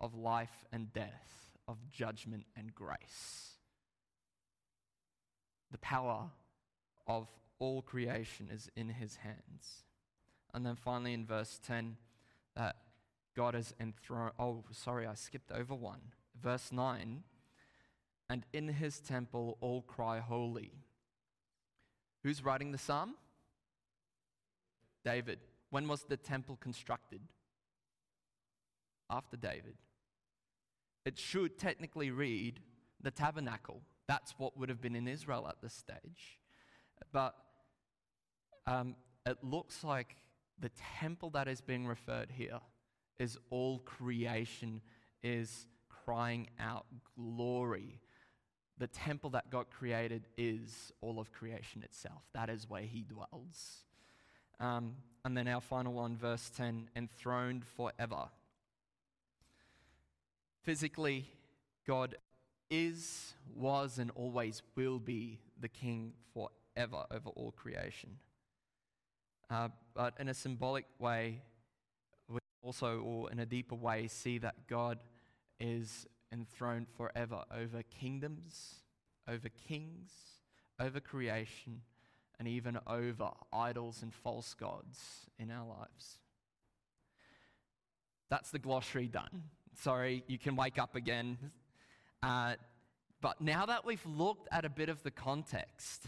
of 0.00 0.14
life 0.14 0.64
and 0.72 0.90
death, 0.94 1.45
of 1.68 1.90
judgment 1.90 2.46
and 2.56 2.74
grace. 2.74 3.54
The 5.70 5.78
power 5.78 6.30
of 7.06 7.28
all 7.58 7.82
creation 7.82 8.48
is 8.52 8.70
in 8.76 8.88
his 8.88 9.16
hands. 9.16 9.84
And 10.54 10.64
then 10.64 10.76
finally 10.76 11.12
in 11.12 11.26
verse 11.26 11.60
10, 11.66 11.96
that 12.56 12.76
God 13.34 13.54
has 13.54 13.74
enthroned. 13.78 14.32
Oh, 14.38 14.64
sorry, 14.70 15.06
I 15.06 15.14
skipped 15.14 15.52
over 15.52 15.74
one. 15.74 16.00
Verse 16.40 16.70
9, 16.70 17.22
and 18.28 18.46
in 18.52 18.68
his 18.68 19.00
temple 19.00 19.56
all 19.60 19.82
cry 19.82 20.18
holy. 20.18 20.72
Who's 22.22 22.44
writing 22.44 22.72
the 22.72 22.78
psalm? 22.78 23.14
David. 25.04 25.38
When 25.70 25.88
was 25.88 26.02
the 26.02 26.16
temple 26.16 26.58
constructed? 26.60 27.20
After 29.08 29.36
David. 29.36 29.76
It 31.06 31.18
should 31.18 31.56
technically 31.56 32.10
read 32.10 32.60
the 33.00 33.12
tabernacle. 33.12 33.80
That's 34.08 34.34
what 34.38 34.58
would 34.58 34.68
have 34.68 34.82
been 34.82 34.96
in 34.96 35.06
Israel 35.06 35.46
at 35.48 35.62
this 35.62 35.72
stage. 35.72 36.40
But 37.12 37.34
um, 38.66 38.96
it 39.24 39.38
looks 39.42 39.84
like 39.84 40.16
the 40.58 40.70
temple 41.00 41.30
that 41.30 41.46
is 41.46 41.60
being 41.60 41.86
referred 41.86 42.30
here 42.30 42.58
is 43.20 43.38
all 43.50 43.78
creation 43.78 44.82
is 45.22 45.66
crying 45.88 46.48
out 46.58 46.86
glory. 47.16 48.00
The 48.78 48.88
temple 48.88 49.30
that 49.30 49.48
God 49.48 49.66
created 49.70 50.26
is 50.36 50.92
all 51.00 51.20
of 51.20 51.32
creation 51.32 51.84
itself. 51.84 52.22
That 52.34 52.50
is 52.50 52.68
where 52.68 52.82
he 52.82 53.04
dwells. 53.04 53.84
Um, 54.58 54.96
and 55.24 55.36
then 55.36 55.46
our 55.46 55.60
final 55.60 55.92
one, 55.92 56.16
verse 56.16 56.50
10 56.56 56.90
enthroned 56.96 57.64
forever. 57.64 58.28
Physically, 60.66 61.28
God 61.86 62.16
is, 62.70 63.34
was, 63.54 64.00
and 64.00 64.10
always 64.16 64.62
will 64.74 64.98
be 64.98 65.38
the 65.60 65.68
king 65.68 66.12
forever 66.34 67.04
over 67.08 67.28
all 67.36 67.52
creation. 67.52 68.16
Uh, 69.48 69.68
but 69.94 70.14
in 70.18 70.28
a 70.28 70.34
symbolic 70.34 70.86
way, 70.98 71.40
we 72.28 72.40
also, 72.62 72.98
or 72.98 73.30
in 73.30 73.38
a 73.38 73.46
deeper 73.46 73.76
way, 73.76 74.08
see 74.08 74.38
that 74.38 74.66
God 74.66 74.98
is 75.60 76.04
enthroned 76.32 76.88
forever 76.96 77.44
over 77.56 77.84
kingdoms, 77.84 78.74
over 79.28 79.48
kings, 79.68 80.10
over 80.80 80.98
creation, 80.98 81.82
and 82.40 82.48
even 82.48 82.76
over 82.88 83.30
idols 83.52 84.02
and 84.02 84.12
false 84.12 84.52
gods 84.52 85.30
in 85.38 85.52
our 85.52 85.64
lives. 85.64 86.18
That's 88.28 88.50
the 88.50 88.58
glossary 88.58 89.06
done. 89.06 89.44
Sorry, 89.82 90.24
you 90.26 90.38
can 90.38 90.56
wake 90.56 90.78
up 90.78 90.96
again. 90.96 91.36
Uh, 92.22 92.54
but 93.20 93.40
now 93.40 93.66
that 93.66 93.84
we've 93.84 94.04
looked 94.06 94.48
at 94.50 94.64
a 94.64 94.70
bit 94.70 94.88
of 94.88 95.02
the 95.02 95.10
context, 95.10 96.04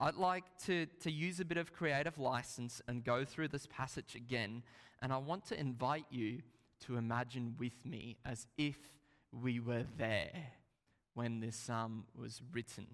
I'd 0.00 0.16
like 0.16 0.44
to, 0.66 0.86
to 1.02 1.10
use 1.10 1.38
a 1.38 1.44
bit 1.44 1.56
of 1.56 1.72
creative 1.72 2.18
license 2.18 2.82
and 2.88 3.04
go 3.04 3.24
through 3.24 3.48
this 3.48 3.66
passage 3.66 4.14
again. 4.16 4.62
And 5.00 5.12
I 5.12 5.18
want 5.18 5.46
to 5.46 5.58
invite 5.58 6.06
you 6.10 6.42
to 6.86 6.96
imagine 6.96 7.54
with 7.58 7.84
me 7.86 8.16
as 8.24 8.46
if 8.56 8.76
we 9.32 9.60
were 9.60 9.84
there 9.96 10.52
when 11.14 11.40
this 11.40 11.56
psalm 11.56 12.04
was 12.16 12.42
written. 12.52 12.86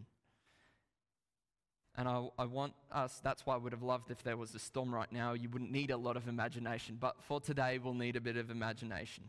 And 1.97 2.09
I, 2.09 2.27
I, 2.39 2.45
want 2.45 2.75
us, 2.93 3.21
that's 3.23 3.47
why 3.47 3.55
I 3.55 3.59
would 3.59 3.73
have 3.73 3.83
loved 3.83 4.11
if 4.11 4.23
there 4.23 4.37
was 4.37 4.55
a 4.55 4.59
storm 4.59 4.93
right 4.95 5.11
now. 5.13 5.33
You 5.33 5.49
wouldn't 5.49 5.71
need 5.71 5.91
a 5.91 5.97
lot 5.97 6.17
of 6.17 6.29
imagination. 6.29 6.99
But 7.01 7.23
for 7.23 7.41
today, 7.41 7.79
we'll 7.79 7.95
need 7.95 8.17
a 8.17 8.21
bit 8.21 8.37
of 8.37 8.51
imagination. 8.51 9.25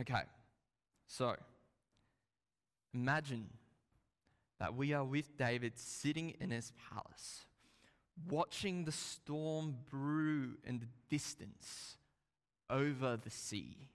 Okay, 0.00 0.22
so 1.08 1.34
imagine 2.94 3.48
that 4.60 4.76
we 4.76 4.92
are 4.92 5.04
with 5.04 5.36
David 5.36 5.72
sitting 5.76 6.34
in 6.40 6.50
his 6.50 6.72
palace, 6.88 7.46
watching 8.28 8.84
the 8.84 8.92
storm 8.92 9.74
brew 9.90 10.52
in 10.64 10.78
the 10.78 10.86
distance 11.10 11.96
over 12.70 13.16
the 13.16 13.30
sea. 13.30 13.88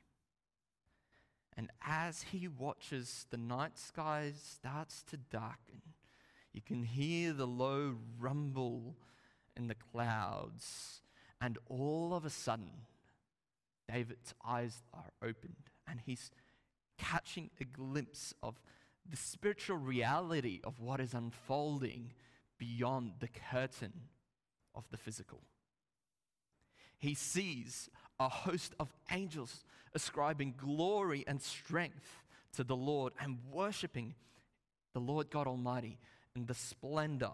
And 1.56 1.70
as 1.86 2.24
he 2.24 2.50
watches, 2.50 3.26
the 3.30 3.38
night 3.38 3.78
sky 3.78 4.34
starts 4.36 5.04
to 5.04 5.18
darken. 5.18 5.82
You 6.52 6.62
can 6.62 6.84
hear 6.84 7.32
the 7.32 7.48
low 7.48 7.96
rumble 8.20 8.98
in 9.56 9.68
the 9.68 9.76
clouds. 9.76 11.02
And 11.40 11.58
all 11.70 12.14
of 12.14 12.26
a 12.26 12.30
sudden, 12.30 12.72
David's 13.88 14.34
eyes 14.46 14.82
are 14.94 15.12
opened 15.22 15.70
and 15.88 16.00
he's 16.06 16.32
catching 16.98 17.50
a 17.60 17.64
glimpse 17.64 18.34
of 18.42 18.62
the 19.10 19.18
spiritual 19.18 19.78
reality 19.78 20.62
of 20.64 20.80
what 20.80 21.00
is 21.00 21.14
unfolding 21.14 22.14
beyond 22.58 23.14
the 23.20 23.28
curtain 23.28 23.94
of 24.76 24.86
the 24.92 24.98
physical. 24.98 25.42
He 26.98 27.14
sees 27.14 27.90
a 28.20 28.30
host 28.30 28.74
of 28.80 28.94
angels 29.12 29.66
ascribing 29.94 30.56
glory 30.58 31.24
and 31.28 31.42
strength 31.42 32.24
to 32.56 32.64
the 32.64 32.76
Lord 32.76 33.14
and 33.20 33.40
worshiping 33.52 34.16
the 34.94 35.00
Lord 35.00 35.30
God 35.30 35.48
Almighty 35.48 36.00
in 36.36 36.46
the 36.46 36.54
splendor 36.54 37.32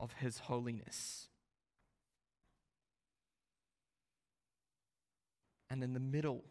of 0.00 0.12
His 0.14 0.38
holiness. 0.38 1.28
And 5.70 5.84
in 5.84 5.92
the 5.92 6.00
middle 6.00 6.44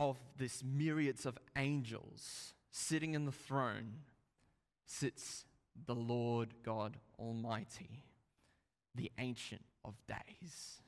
of 0.00 0.16
this 0.38 0.64
myriads 0.64 1.26
of 1.26 1.38
angels 1.56 2.54
sitting 2.70 3.12
in 3.12 3.26
the 3.26 3.32
throne 3.32 3.98
sits 4.86 5.44
the 5.86 5.94
Lord 5.94 6.54
God 6.64 6.96
Almighty, 7.18 8.02
the 8.94 9.12
Ancient 9.18 9.60
of 9.84 9.94
Days. 10.08 10.80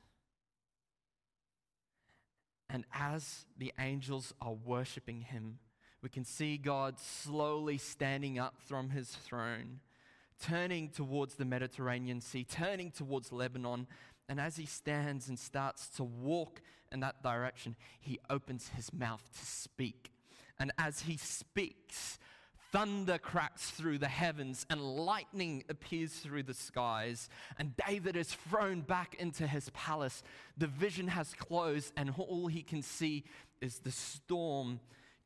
And 2.71 2.85
as 2.91 3.45
the 3.55 3.71
angels 3.79 4.33
are 4.41 4.53
worshiping 4.53 5.21
him, 5.21 5.59
we 6.01 6.09
can 6.09 6.25
see 6.25 6.57
God 6.57 6.99
slowly 6.99 7.77
standing 7.77 8.39
up 8.39 8.55
from 8.65 8.89
his 8.89 9.09
throne, 9.09 9.79
turning 10.41 10.89
towards 10.89 11.35
the 11.35 11.45
Mediterranean 11.45 12.19
Sea, 12.19 12.43
turning 12.43 12.89
towards 12.89 13.31
Lebanon. 13.31 13.85
And 14.29 14.39
as 14.39 14.55
he 14.55 14.65
stands 14.65 15.29
and 15.29 15.37
starts 15.37 15.89
to 15.97 16.03
walk 16.03 16.61
in 16.91 17.01
that 17.01 17.21
direction, 17.23 17.75
he 17.99 18.19
opens 18.29 18.69
his 18.69 18.93
mouth 18.93 19.23
to 19.39 19.45
speak. 19.45 20.11
And 20.59 20.71
as 20.77 21.01
he 21.01 21.17
speaks, 21.17 22.19
thunder 22.71 23.17
cracks 23.17 23.69
through 23.69 23.99
the 23.99 24.07
heavens 24.07 24.65
and 24.69 24.81
lightning 24.81 25.63
appears 25.69 26.13
through 26.13 26.43
the 26.43 26.53
skies. 26.53 27.29
And 27.57 27.73
David 27.87 28.15
is 28.15 28.33
thrown 28.33 28.81
back 28.81 29.15
into 29.19 29.45
his 29.45 29.69
palace. 29.71 30.23
The 30.57 30.67
vision 30.67 31.07
has 31.09 31.33
closed, 31.33 31.93
and 31.97 32.13
all 32.17 32.47
he 32.47 32.63
can 32.63 32.81
see 32.81 33.25
is 33.61 33.79
the 33.79 33.91
storm 33.91 34.79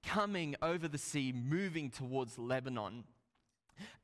coming 0.04 0.56
over 0.62 0.88
the 0.88 0.98
sea, 0.98 1.32
moving 1.34 1.90
towards 1.90 2.38
Lebanon 2.38 3.04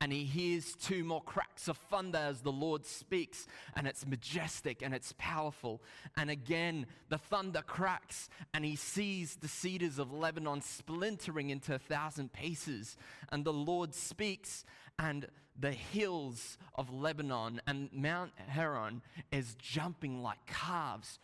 and 0.01 0.11
he 0.11 0.23
hears 0.25 0.75
two 0.75 1.03
more 1.03 1.21
cracks 1.21 1.67
of 1.67 1.77
thunder 1.77 2.17
as 2.17 2.41
the 2.41 2.51
Lord 2.51 2.85
speaks, 2.85 3.47
and 3.75 3.87
it's 3.87 4.05
majestic 4.05 4.81
and 4.81 4.93
it's 4.93 5.13
powerful. 5.17 5.81
And 6.17 6.29
again, 6.29 6.85
the 7.09 7.17
thunder 7.17 7.61
cracks, 7.61 8.29
and 8.53 8.65
he 8.65 8.75
sees 8.75 9.35
the 9.35 9.47
cedars 9.47 9.99
of 9.99 10.11
Lebanon 10.11 10.61
splintering 10.61 11.49
into 11.49 11.75
a 11.75 11.79
thousand 11.79 12.33
pieces. 12.33 12.97
And 13.31 13.45
the 13.45 13.53
Lord 13.53 13.93
speaks, 13.93 14.65
and 14.99 15.27
the 15.57 15.71
hills 15.71 16.57
of 16.75 16.91
Lebanon 16.91 17.61
and 17.67 17.89
Mount 17.93 18.31
Hermon 18.49 19.01
is 19.31 19.55
jumping 19.55 20.21
like 20.21 20.45
calves. 20.45 21.19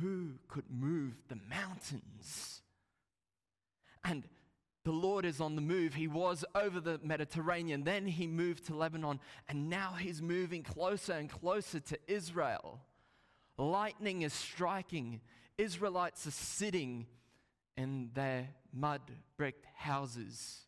Who 0.00 0.32
could 0.48 0.70
move 0.70 1.14
the 1.28 1.38
mountains? 1.48 2.62
And 4.04 4.24
the 4.88 4.94
Lord 4.94 5.26
is 5.26 5.38
on 5.38 5.54
the 5.54 5.60
move. 5.60 5.92
He 5.92 6.08
was 6.08 6.46
over 6.54 6.80
the 6.80 6.98
Mediterranean, 7.02 7.84
then 7.84 8.06
he 8.06 8.26
moved 8.26 8.64
to 8.68 8.74
Lebanon, 8.74 9.20
and 9.46 9.68
now 9.68 9.92
he's 9.98 10.22
moving 10.22 10.62
closer 10.62 11.12
and 11.12 11.28
closer 11.28 11.78
to 11.78 11.98
Israel. 12.06 12.80
Lightning 13.58 14.22
is 14.22 14.32
striking. 14.32 15.20
Israelites 15.58 16.26
are 16.26 16.30
sitting 16.30 17.06
in 17.76 18.12
their 18.14 18.48
mud 18.72 19.02
bricked 19.36 19.66
houses 19.76 20.60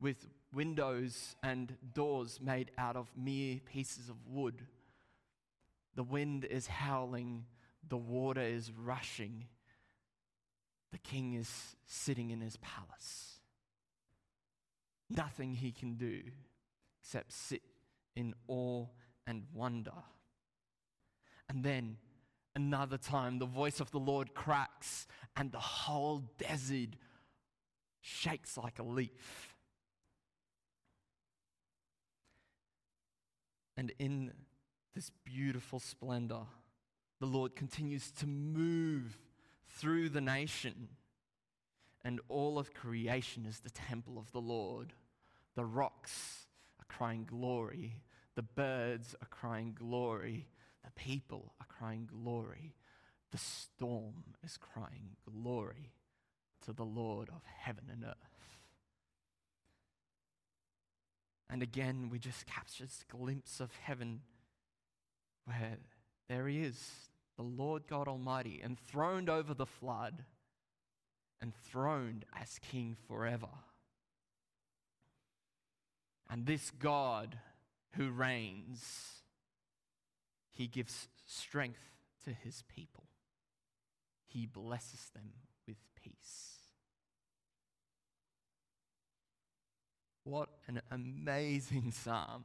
with 0.00 0.26
windows 0.52 1.36
and 1.44 1.76
doors 1.94 2.40
made 2.42 2.72
out 2.78 2.96
of 2.96 3.06
mere 3.16 3.60
pieces 3.64 4.08
of 4.08 4.16
wood. 4.26 4.60
The 5.94 6.02
wind 6.02 6.44
is 6.44 6.66
howling, 6.66 7.44
the 7.88 7.96
water 7.96 8.42
is 8.42 8.72
rushing. 8.72 9.44
The 10.90 10.98
king 10.98 11.34
is 11.34 11.76
sitting 11.86 12.30
in 12.30 12.40
his 12.40 12.56
palace 12.56 13.37
nothing 15.10 15.54
he 15.54 15.72
can 15.72 15.94
do 15.94 16.22
except 17.00 17.32
sit 17.32 17.62
in 18.16 18.34
awe 18.46 18.86
and 19.26 19.44
wonder. 19.54 19.92
And 21.48 21.64
then 21.64 21.96
another 22.54 22.98
time, 22.98 23.38
the 23.38 23.46
voice 23.46 23.80
of 23.80 23.90
the 23.90 23.98
Lord 23.98 24.34
cracks, 24.34 25.06
and 25.36 25.52
the 25.52 25.58
whole 25.58 26.24
desert 26.38 26.96
shakes 28.00 28.56
like 28.56 28.78
a 28.78 28.82
leaf. 28.82 29.54
And 33.76 33.92
in 33.98 34.32
this 34.98 35.12
beautiful 35.24 35.78
splendor. 35.78 36.40
The 37.20 37.26
Lord 37.26 37.54
continues 37.54 38.10
to 38.12 38.26
move 38.26 39.16
through 39.68 40.08
the 40.08 40.20
nation, 40.20 40.88
and 42.04 42.20
all 42.28 42.58
of 42.58 42.74
creation 42.74 43.46
is 43.46 43.60
the 43.60 43.70
temple 43.70 44.18
of 44.18 44.30
the 44.32 44.40
Lord. 44.40 44.92
The 45.54 45.64
rocks 45.64 46.46
are 46.80 46.86
crying 46.94 47.24
glory, 47.28 48.02
the 48.34 48.42
birds 48.42 49.14
are 49.20 49.28
crying 49.28 49.74
glory, 49.76 50.46
the 50.84 50.90
people 50.92 51.54
are 51.60 51.66
crying 51.66 52.08
glory, 52.10 52.76
the 53.32 53.38
storm 53.38 54.34
is 54.44 54.56
crying 54.56 55.16
glory 55.30 55.92
to 56.64 56.72
the 56.72 56.84
Lord 56.84 57.28
of 57.28 57.42
heaven 57.44 57.84
and 57.90 58.04
earth. 58.04 58.14
And 61.50 61.62
again, 61.62 62.08
we 62.10 62.18
just 62.18 62.46
capture 62.46 62.84
this 62.84 63.04
glimpse 63.10 63.58
of 63.58 63.70
heaven 63.82 64.20
where 65.46 65.78
there 66.28 66.46
he 66.46 66.60
is, 66.60 67.08
the 67.36 67.42
Lord 67.42 67.86
God 67.86 68.06
Almighty, 68.06 68.60
enthroned 68.62 69.30
over 69.30 69.54
the 69.54 69.66
flood, 69.66 70.24
enthroned 71.42 72.24
as 72.40 72.58
king 72.58 72.96
forever. 73.06 73.48
And 76.30 76.46
this 76.46 76.70
God 76.70 77.38
who 77.96 78.10
reigns, 78.10 79.22
he 80.50 80.66
gives 80.66 81.08
strength 81.26 81.80
to 82.24 82.32
his 82.32 82.62
people. 82.74 83.04
He 84.26 84.46
blesses 84.46 85.10
them 85.14 85.32
with 85.66 85.78
peace. 86.02 86.56
What 90.24 90.50
an 90.66 90.82
amazing 90.90 91.90
psalm. 91.92 92.44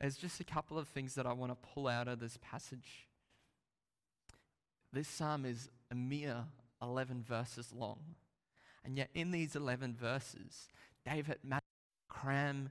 There's 0.00 0.16
just 0.16 0.40
a 0.40 0.44
couple 0.44 0.78
of 0.78 0.88
things 0.88 1.14
that 1.14 1.26
I 1.26 1.32
want 1.32 1.52
to 1.52 1.68
pull 1.74 1.86
out 1.86 2.08
of 2.08 2.18
this 2.18 2.38
passage. 2.40 3.06
This 4.92 5.06
psalm 5.06 5.44
is 5.44 5.68
a 5.92 5.94
mere 5.94 6.46
11 6.80 7.22
verses 7.22 7.72
long. 7.72 8.00
And 8.84 8.96
yet, 8.96 9.10
in 9.14 9.30
these 9.30 9.54
11 9.54 9.94
verses, 9.94 10.68
David 11.04 11.38
managed 11.44 11.62
to 11.62 12.18
cram 12.18 12.70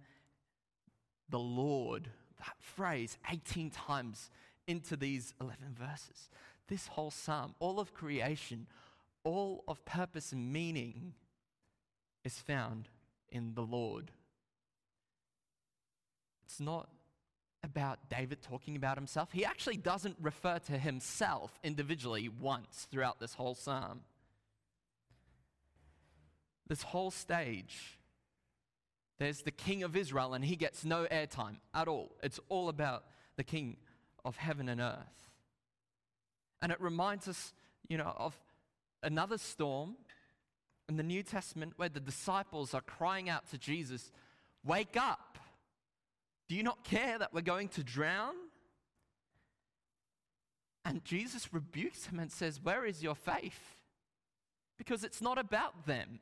the 1.29 1.39
Lord, 1.39 2.09
that 2.39 2.55
phrase, 2.59 3.17
18 3.31 3.69
times 3.69 4.29
into 4.67 4.97
these 4.97 5.33
11 5.39 5.75
verses. 5.79 6.29
This 6.67 6.87
whole 6.87 7.11
psalm, 7.11 7.55
all 7.59 7.79
of 7.79 7.93
creation, 7.93 8.67
all 9.23 9.63
of 9.67 9.85
purpose 9.85 10.31
and 10.33 10.51
meaning 10.51 11.13
is 12.25 12.39
found 12.39 12.89
in 13.29 13.53
the 13.53 13.61
Lord. 13.61 14.11
It's 16.45 16.59
not 16.59 16.89
about 17.63 18.09
David 18.09 18.41
talking 18.41 18.75
about 18.75 18.97
himself. 18.97 19.29
He 19.31 19.45
actually 19.45 19.77
doesn't 19.77 20.17
refer 20.19 20.59
to 20.59 20.77
himself 20.77 21.59
individually 21.63 22.29
once 22.29 22.87
throughout 22.89 23.19
this 23.19 23.35
whole 23.35 23.55
psalm. 23.55 24.01
This 26.67 26.83
whole 26.83 27.11
stage, 27.11 27.99
there's 29.19 29.43
the 29.43 29.51
king 29.51 29.83
of 29.83 29.95
Israel, 29.95 30.33
and 30.33 30.43
he 30.43 30.55
gets 30.55 30.83
no 30.83 31.05
airtime 31.05 31.57
at 31.73 31.87
all. 31.87 32.15
It's 32.23 32.39
all 32.49 32.69
about 32.69 33.03
the 33.35 33.43
king 33.43 33.77
of 34.25 34.37
heaven 34.37 34.69
and 34.69 34.81
earth. 34.81 35.29
And 36.61 36.71
it 36.71 36.79
reminds 36.79 37.27
us, 37.27 37.53
you 37.87 37.97
know, 37.97 38.13
of 38.17 38.39
another 39.03 39.37
storm 39.37 39.95
in 40.87 40.97
the 40.97 41.03
New 41.03 41.23
Testament 41.23 41.73
where 41.77 41.89
the 41.89 41.99
disciples 41.99 42.73
are 42.73 42.81
crying 42.81 43.29
out 43.29 43.49
to 43.51 43.57
Jesus, 43.57 44.11
Wake 44.63 44.95
up! 44.95 45.37
Do 46.51 46.57
you 46.57 46.63
not 46.63 46.83
care 46.83 47.17
that 47.17 47.33
we're 47.33 47.39
going 47.39 47.69
to 47.69 47.81
drown? 47.81 48.33
And 50.83 51.01
Jesus 51.05 51.53
rebukes 51.53 52.07
him 52.07 52.19
and 52.19 52.29
says, 52.29 52.59
Where 52.61 52.83
is 52.83 53.01
your 53.01 53.15
faith? 53.15 53.77
Because 54.77 55.05
it's 55.05 55.21
not 55.21 55.37
about 55.37 55.85
them. 55.85 56.19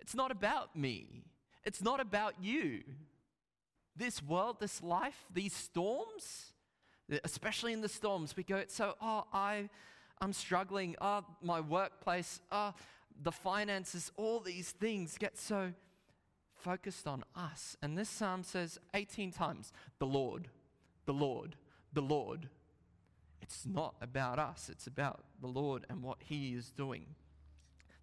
It's 0.00 0.14
not 0.14 0.30
about 0.30 0.74
me. 0.74 1.24
It's 1.66 1.82
not 1.82 2.00
about 2.00 2.36
you. 2.40 2.80
This 3.94 4.22
world, 4.22 4.56
this 4.58 4.82
life, 4.82 5.26
these 5.30 5.52
storms, 5.52 6.54
especially 7.22 7.74
in 7.74 7.82
the 7.82 7.90
storms, 7.90 8.34
we 8.38 8.42
go, 8.42 8.62
so, 8.68 8.94
oh, 9.02 9.24
I, 9.34 9.68
I'm 10.18 10.32
struggling. 10.32 10.96
Oh, 10.98 11.26
my 11.42 11.60
workplace. 11.60 12.40
Oh, 12.50 12.72
the 13.22 13.32
finances, 13.32 14.10
all 14.16 14.40
these 14.40 14.70
things 14.70 15.18
get 15.18 15.36
so 15.36 15.74
focused 16.66 17.06
on 17.06 17.22
us. 17.36 17.76
And 17.80 17.96
this 17.96 18.08
psalm 18.08 18.42
says 18.42 18.76
18 18.92 19.30
times, 19.30 19.72
the 20.00 20.06
Lord, 20.06 20.48
the 21.04 21.12
Lord, 21.12 21.54
the 21.92 22.00
Lord. 22.00 22.48
It's 23.40 23.64
not 23.64 23.94
about 24.02 24.40
us, 24.40 24.68
it's 24.68 24.88
about 24.88 25.20
the 25.40 25.46
Lord 25.46 25.84
and 25.88 26.02
what 26.02 26.18
He 26.24 26.54
is 26.54 26.72
doing. 26.72 27.06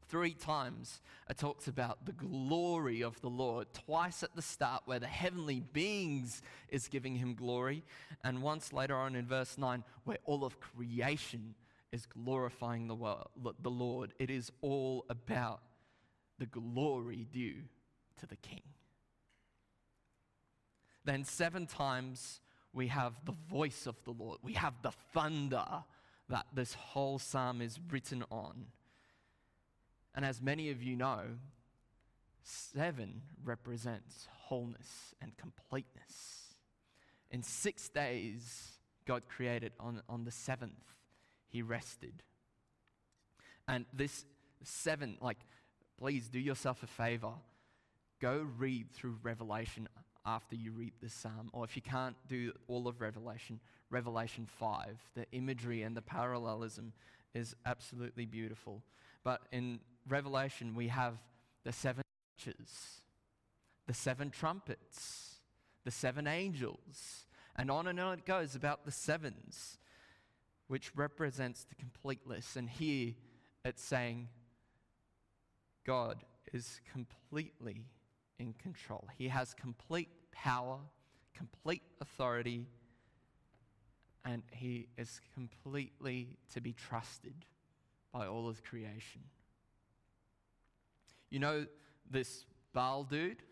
Three 0.07 0.33
times 0.33 1.01
it 1.29 1.37
talks 1.37 1.67
about 1.67 2.05
the 2.05 2.13
glory 2.13 3.03
of 3.03 3.19
the 3.19 3.29
Lord. 3.29 3.67
Twice 3.73 4.23
at 4.23 4.33
the 4.33 4.41
start, 4.41 4.83
where 4.85 4.99
the 4.99 5.07
heavenly 5.07 5.59
beings 5.59 6.41
is 6.69 6.87
giving 6.87 7.15
him 7.15 7.35
glory, 7.35 7.83
and 8.23 8.41
once 8.41 8.71
later 8.71 8.95
on 8.95 9.15
in 9.15 9.25
verse 9.25 9.57
9, 9.57 9.83
where 10.05 10.19
all 10.23 10.45
of 10.45 10.61
creation 10.61 11.55
is 11.91 12.05
glorifying 12.05 12.87
the, 12.87 12.95
world, 12.95 13.27
the 13.61 13.69
Lord. 13.69 14.13
It 14.19 14.29
is 14.29 14.51
all 14.61 15.05
about 15.09 15.59
the 16.39 16.45
glory 16.45 17.27
due 17.29 17.63
to 18.23 18.27
the 18.27 18.37
King. 18.37 18.61
Then, 21.05 21.25
seven 21.25 21.67
times, 21.67 22.39
we 22.71 22.87
have 22.87 23.13
the 23.25 23.35
voice 23.49 23.85
of 23.85 24.01
the 24.05 24.11
Lord. 24.11 24.39
We 24.41 24.53
have 24.53 24.73
the 24.81 24.91
thunder 25.13 25.65
that 26.29 26.45
this 26.53 26.73
whole 26.73 27.19
psalm 27.19 27.61
is 27.61 27.79
written 27.91 28.23
on. 28.31 28.67
And 30.15 30.23
as 30.23 30.41
many 30.41 30.69
of 30.69 30.81
you 30.81 30.95
know, 30.95 31.21
seven 32.43 33.23
represents 33.43 34.27
wholeness 34.31 35.13
and 35.21 35.35
completeness. 35.35 36.55
In 37.29 37.43
six 37.43 37.89
days, 37.89 38.79
God 39.05 39.23
created 39.27 39.73
on, 39.79 40.01
on 40.07 40.23
the 40.23 40.31
seventh 40.31 40.95
he 41.49 41.61
rested. 41.61 42.23
And 43.67 43.85
this 43.91 44.23
seven, 44.63 45.17
like, 45.19 45.39
please 45.99 46.29
do 46.29 46.39
yourself 46.39 46.83
a 46.83 46.87
favor. 46.87 47.33
Go 48.23 48.47
read 48.57 48.89
through 48.93 49.17
Revelation 49.21 49.89
after 50.25 50.55
you 50.55 50.71
read 50.71 50.93
the 51.01 51.09
psalm. 51.09 51.49
Or 51.51 51.65
if 51.65 51.75
you 51.75 51.81
can't 51.81 52.15
do 52.29 52.53
all 52.69 52.87
of 52.87 53.01
Revelation, 53.01 53.59
Revelation 53.89 54.45
5. 54.45 54.97
The 55.13 55.25
imagery 55.33 55.81
and 55.81 55.93
the 55.93 56.01
parallelism 56.01 56.93
is 57.33 57.53
absolutely 57.65 58.25
beautiful. 58.25 58.81
But 59.25 59.41
in 59.51 59.81
Revelation, 60.07 60.73
we 60.73 60.87
have 60.87 61.15
the 61.65 61.73
seven 61.73 62.01
churches, 62.37 63.01
the 63.87 63.93
seven 63.93 64.29
trumpets, 64.29 65.41
the 65.83 65.91
seven 65.91 66.25
angels, 66.25 67.25
and 67.57 67.69
on 67.69 67.87
and 67.87 67.99
on 67.99 68.19
it 68.19 68.25
goes 68.25 68.55
about 68.55 68.85
the 68.85 68.91
sevens 68.91 69.79
which 70.69 70.95
represents 70.95 71.65
the 71.65 71.75
completeness. 71.75 72.55
And 72.55 72.69
here 72.69 73.15
it's 73.65 73.83
saying 73.83 74.29
God 75.85 76.23
is 76.53 76.79
completely 76.89 77.83
in 78.39 78.53
control. 78.53 79.07
He 79.17 79.27
has 79.27 79.53
complete 79.53 80.09
power, 80.31 80.79
complete 81.35 81.83
authority, 82.01 82.67
and 84.25 84.43
he 84.51 84.87
is 84.97 85.19
completely 85.33 86.37
to 86.53 86.61
be 86.61 86.73
trusted 86.73 87.45
by 88.11 88.27
all 88.27 88.47
of 88.47 88.63
creation. 88.63 89.21
You 91.29 91.39
know, 91.39 91.65
this 92.09 92.45
Baal 92.73 93.03
dude, 93.03 93.43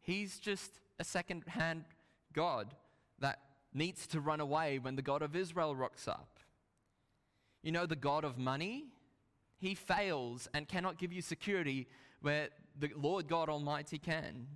he's 0.00 0.38
just 0.38 0.80
a 0.98 1.04
second 1.04 1.44
hand 1.46 1.84
God 2.32 2.74
that 3.18 3.38
needs 3.72 4.06
to 4.08 4.20
run 4.20 4.40
away 4.40 4.78
when 4.78 4.96
the 4.96 5.02
God 5.02 5.22
of 5.22 5.36
Israel 5.36 5.74
rocks 5.74 6.08
up. 6.08 6.38
You 7.62 7.72
know, 7.72 7.86
the 7.86 7.96
God 7.96 8.24
of 8.24 8.38
money, 8.38 8.86
he 9.58 9.74
fails 9.74 10.48
and 10.54 10.68
cannot 10.68 10.98
give 10.98 11.12
you 11.12 11.22
security 11.22 11.88
where 12.20 12.48
the 12.78 12.90
Lord 12.96 13.28
God 13.28 13.48
Almighty 13.48 13.98
can. 13.98 14.46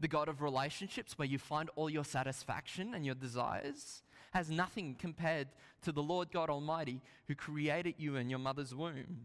The 0.00 0.08
God 0.08 0.28
of 0.28 0.42
relationships, 0.42 1.16
where 1.16 1.28
you 1.28 1.38
find 1.38 1.70
all 1.76 1.88
your 1.88 2.04
satisfaction 2.04 2.94
and 2.94 3.06
your 3.06 3.14
desires, 3.14 4.02
has 4.32 4.50
nothing 4.50 4.96
compared 4.98 5.48
to 5.82 5.92
the 5.92 6.02
Lord 6.02 6.32
God 6.32 6.50
Almighty 6.50 7.00
who 7.28 7.34
created 7.34 7.94
you 7.98 8.16
in 8.16 8.28
your 8.28 8.40
mother's 8.40 8.74
womb. 8.74 9.20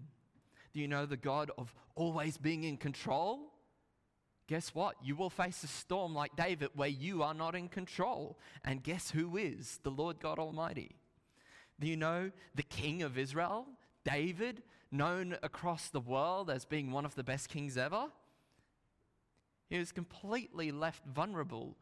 Do 0.74 0.80
you 0.80 0.88
know 0.88 1.06
the 1.06 1.18
God 1.18 1.50
of 1.58 1.74
always 1.96 2.38
being 2.38 2.64
in 2.64 2.78
control? 2.78 3.54
guess 4.48 4.74
what? 4.74 4.96
You 5.04 5.16
will 5.16 5.30
face 5.30 5.64
a 5.64 5.68
storm 5.68 6.16
like 6.16 6.36
David 6.36 6.70
where 6.74 6.88
you 6.88 7.22
are 7.22 7.34
not 7.34 7.56
in 7.56 7.68
control. 7.68 8.40
And 8.64 8.82
guess 8.82 9.12
who 9.12 9.38
is? 9.38 9.80
The 9.84 9.92
Lord 9.92 10.20
God 10.20 10.40
Almighty. 10.40 10.96
Do 11.80 11.88
you 11.88 11.98
know 11.98 12.32
the 12.56 12.64
King 12.64 13.04
of 13.04 13.18
Israel, 13.18 13.68
David, 14.04 14.64
known 14.92 15.38
across 15.44 15.90
the 15.90 16.00
world 16.00 16.50
as 16.50 16.66
being 16.66 16.92
one 16.92 17.06
of 17.06 17.16
the 17.16 17.24
best 17.24 17.50
kings 17.50 17.78
ever? 17.78 18.06
He 19.70 19.78
was 19.78 19.92
completely 19.92 20.72
left 20.72 21.06
vulnerable 21.06 21.76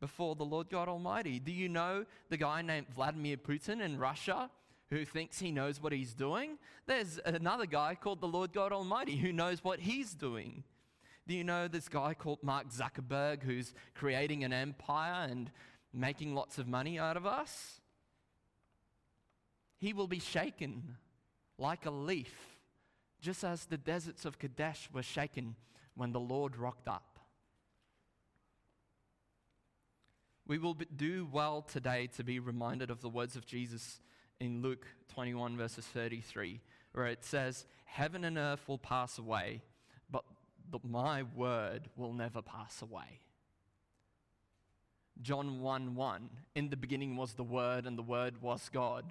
before 0.00 0.34
the 0.34 0.44
Lord 0.44 0.70
God 0.70 0.88
Almighty. 0.88 1.38
Do 1.38 1.52
you 1.52 1.68
know 1.68 2.04
the 2.28 2.36
guy 2.36 2.62
named 2.62 2.88
Vladimir 2.88 3.36
Putin 3.36 3.80
in 3.80 3.98
Russia 3.98 4.50
who 4.90 5.04
thinks 5.04 5.38
he 5.38 5.50
knows 5.50 5.82
what 5.82 5.92
he's 5.92 6.14
doing? 6.14 6.58
There's 6.86 7.18
another 7.24 7.66
guy 7.66 7.94
called 7.94 8.20
the 8.20 8.28
Lord 8.28 8.52
God 8.52 8.72
Almighty 8.72 9.16
who 9.16 9.32
knows 9.32 9.62
what 9.62 9.80
he's 9.80 10.14
doing. 10.14 10.64
Do 11.26 11.34
you 11.34 11.44
know 11.44 11.66
this 11.66 11.88
guy 11.88 12.14
called 12.14 12.42
Mark 12.42 12.68
Zuckerberg 12.70 13.42
who's 13.42 13.74
creating 13.94 14.44
an 14.44 14.52
empire 14.52 15.26
and 15.28 15.50
making 15.92 16.34
lots 16.34 16.58
of 16.58 16.68
money 16.68 16.98
out 16.98 17.16
of 17.16 17.26
us? 17.26 17.80
He 19.78 19.92
will 19.92 20.06
be 20.06 20.20
shaken 20.20 20.96
like 21.58 21.86
a 21.86 21.90
leaf, 21.90 22.34
just 23.20 23.44
as 23.44 23.64
the 23.64 23.76
deserts 23.76 24.24
of 24.24 24.38
Kadesh 24.38 24.88
were 24.92 25.02
shaken 25.02 25.56
when 25.94 26.12
the 26.12 26.20
Lord 26.20 26.56
rocked 26.56 26.88
up. 26.88 27.18
We 30.46 30.58
will 30.58 30.74
do 30.74 31.28
well 31.30 31.62
today 31.62 32.08
to 32.16 32.22
be 32.22 32.38
reminded 32.38 32.90
of 32.90 33.00
the 33.00 33.08
words 33.08 33.34
of 33.34 33.46
Jesus 33.46 34.00
in 34.38 34.62
Luke 34.62 34.86
21, 35.12 35.56
verses 35.56 35.86
33, 35.86 36.60
where 36.92 37.06
it 37.06 37.24
says, 37.24 37.66
Heaven 37.84 38.24
and 38.24 38.38
earth 38.38 38.68
will 38.68 38.78
pass 38.78 39.18
away, 39.18 39.62
but 40.70 40.84
my 40.84 41.22
word 41.34 41.88
will 41.96 42.12
never 42.12 42.42
pass 42.42 42.82
away. 42.82 43.20
John 45.22 45.60
1 45.60 45.94
1, 45.94 46.30
in 46.54 46.68
the 46.68 46.76
beginning 46.76 47.16
was 47.16 47.34
the 47.34 47.42
Word, 47.42 47.86
and 47.86 47.96
the 47.96 48.02
Word 48.02 48.42
was 48.42 48.68
God. 48.72 49.04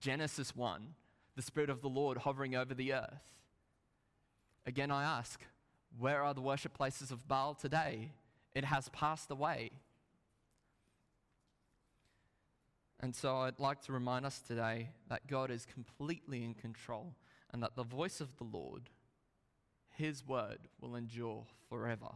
Genesis 0.00 0.56
1, 0.56 0.94
the 1.36 1.42
Spirit 1.42 1.70
of 1.70 1.82
the 1.82 1.88
Lord 1.88 2.18
hovering 2.18 2.56
over 2.56 2.74
the 2.74 2.94
earth. 2.94 3.22
Again, 4.66 4.90
I 4.90 5.04
ask, 5.04 5.40
where 5.98 6.22
are 6.22 6.34
the 6.34 6.40
worship 6.40 6.74
places 6.74 7.10
of 7.10 7.28
Baal 7.28 7.54
today? 7.54 8.12
It 8.54 8.64
has 8.64 8.88
passed 8.88 9.30
away. 9.30 9.70
And 13.00 13.14
so 13.14 13.36
I'd 13.36 13.60
like 13.60 13.82
to 13.82 13.92
remind 13.92 14.24
us 14.24 14.40
today 14.40 14.88
that 15.08 15.26
God 15.26 15.50
is 15.50 15.66
completely 15.66 16.42
in 16.42 16.54
control 16.54 17.14
and 17.52 17.62
that 17.62 17.76
the 17.76 17.84
voice 17.84 18.20
of 18.20 18.36
the 18.38 18.44
Lord, 18.44 18.88
His 19.90 20.26
word, 20.26 20.58
will 20.80 20.96
endure 20.96 21.44
forever. 21.68 22.08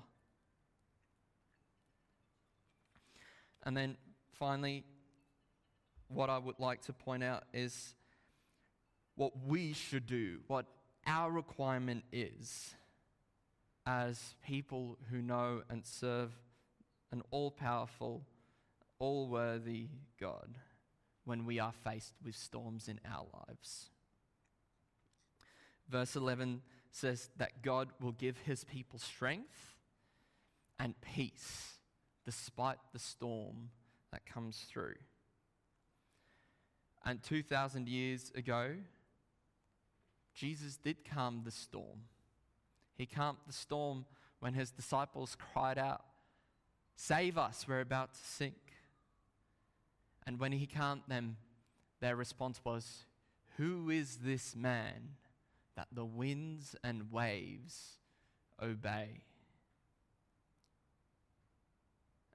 And 3.62 3.76
then 3.76 3.98
finally, 4.32 4.84
what 6.08 6.30
I 6.30 6.38
would 6.38 6.58
like 6.58 6.80
to 6.86 6.94
point 6.94 7.22
out 7.22 7.44
is 7.52 7.94
what 9.20 9.32
we 9.46 9.74
should 9.74 10.06
do, 10.06 10.38
what 10.46 10.64
our 11.06 11.30
requirement 11.30 12.02
is 12.10 12.72
as 13.84 14.34
people 14.42 14.96
who 15.10 15.20
know 15.20 15.60
and 15.68 15.84
serve 15.84 16.32
an 17.12 17.20
all 17.30 17.50
powerful, 17.50 18.22
all 18.98 19.28
worthy 19.28 19.88
God 20.18 20.56
when 21.26 21.44
we 21.44 21.58
are 21.58 21.74
faced 21.84 22.14
with 22.24 22.34
storms 22.34 22.88
in 22.88 22.98
our 23.04 23.26
lives. 23.46 23.90
Verse 25.86 26.16
11 26.16 26.62
says 26.90 27.28
that 27.36 27.60
God 27.60 27.88
will 28.00 28.12
give 28.12 28.38
his 28.38 28.64
people 28.64 28.98
strength 28.98 29.74
and 30.78 30.98
peace 31.02 31.74
despite 32.24 32.78
the 32.94 32.98
storm 32.98 33.68
that 34.12 34.24
comes 34.24 34.64
through. 34.72 34.94
And 37.04 37.22
2,000 37.22 37.86
years 37.86 38.32
ago, 38.34 38.76
Jesus 40.40 40.78
did 40.78 41.04
calm 41.04 41.42
the 41.44 41.50
storm. 41.50 42.04
He 42.96 43.04
calmed 43.04 43.40
the 43.46 43.52
storm 43.52 44.06
when 44.38 44.54
his 44.54 44.70
disciples 44.70 45.36
cried 45.52 45.76
out, 45.76 46.02
Save 46.96 47.36
us, 47.36 47.66
we're 47.68 47.80
about 47.80 48.14
to 48.14 48.20
sink. 48.24 48.54
And 50.26 50.40
when 50.40 50.52
he 50.52 50.66
calmed 50.66 51.02
them, 51.08 51.36
their 52.00 52.16
response 52.16 52.58
was, 52.64 53.04
Who 53.58 53.90
is 53.90 54.20
this 54.24 54.56
man 54.56 55.16
that 55.76 55.88
the 55.92 56.06
winds 56.06 56.74
and 56.82 57.12
waves 57.12 57.98
obey? 58.62 59.24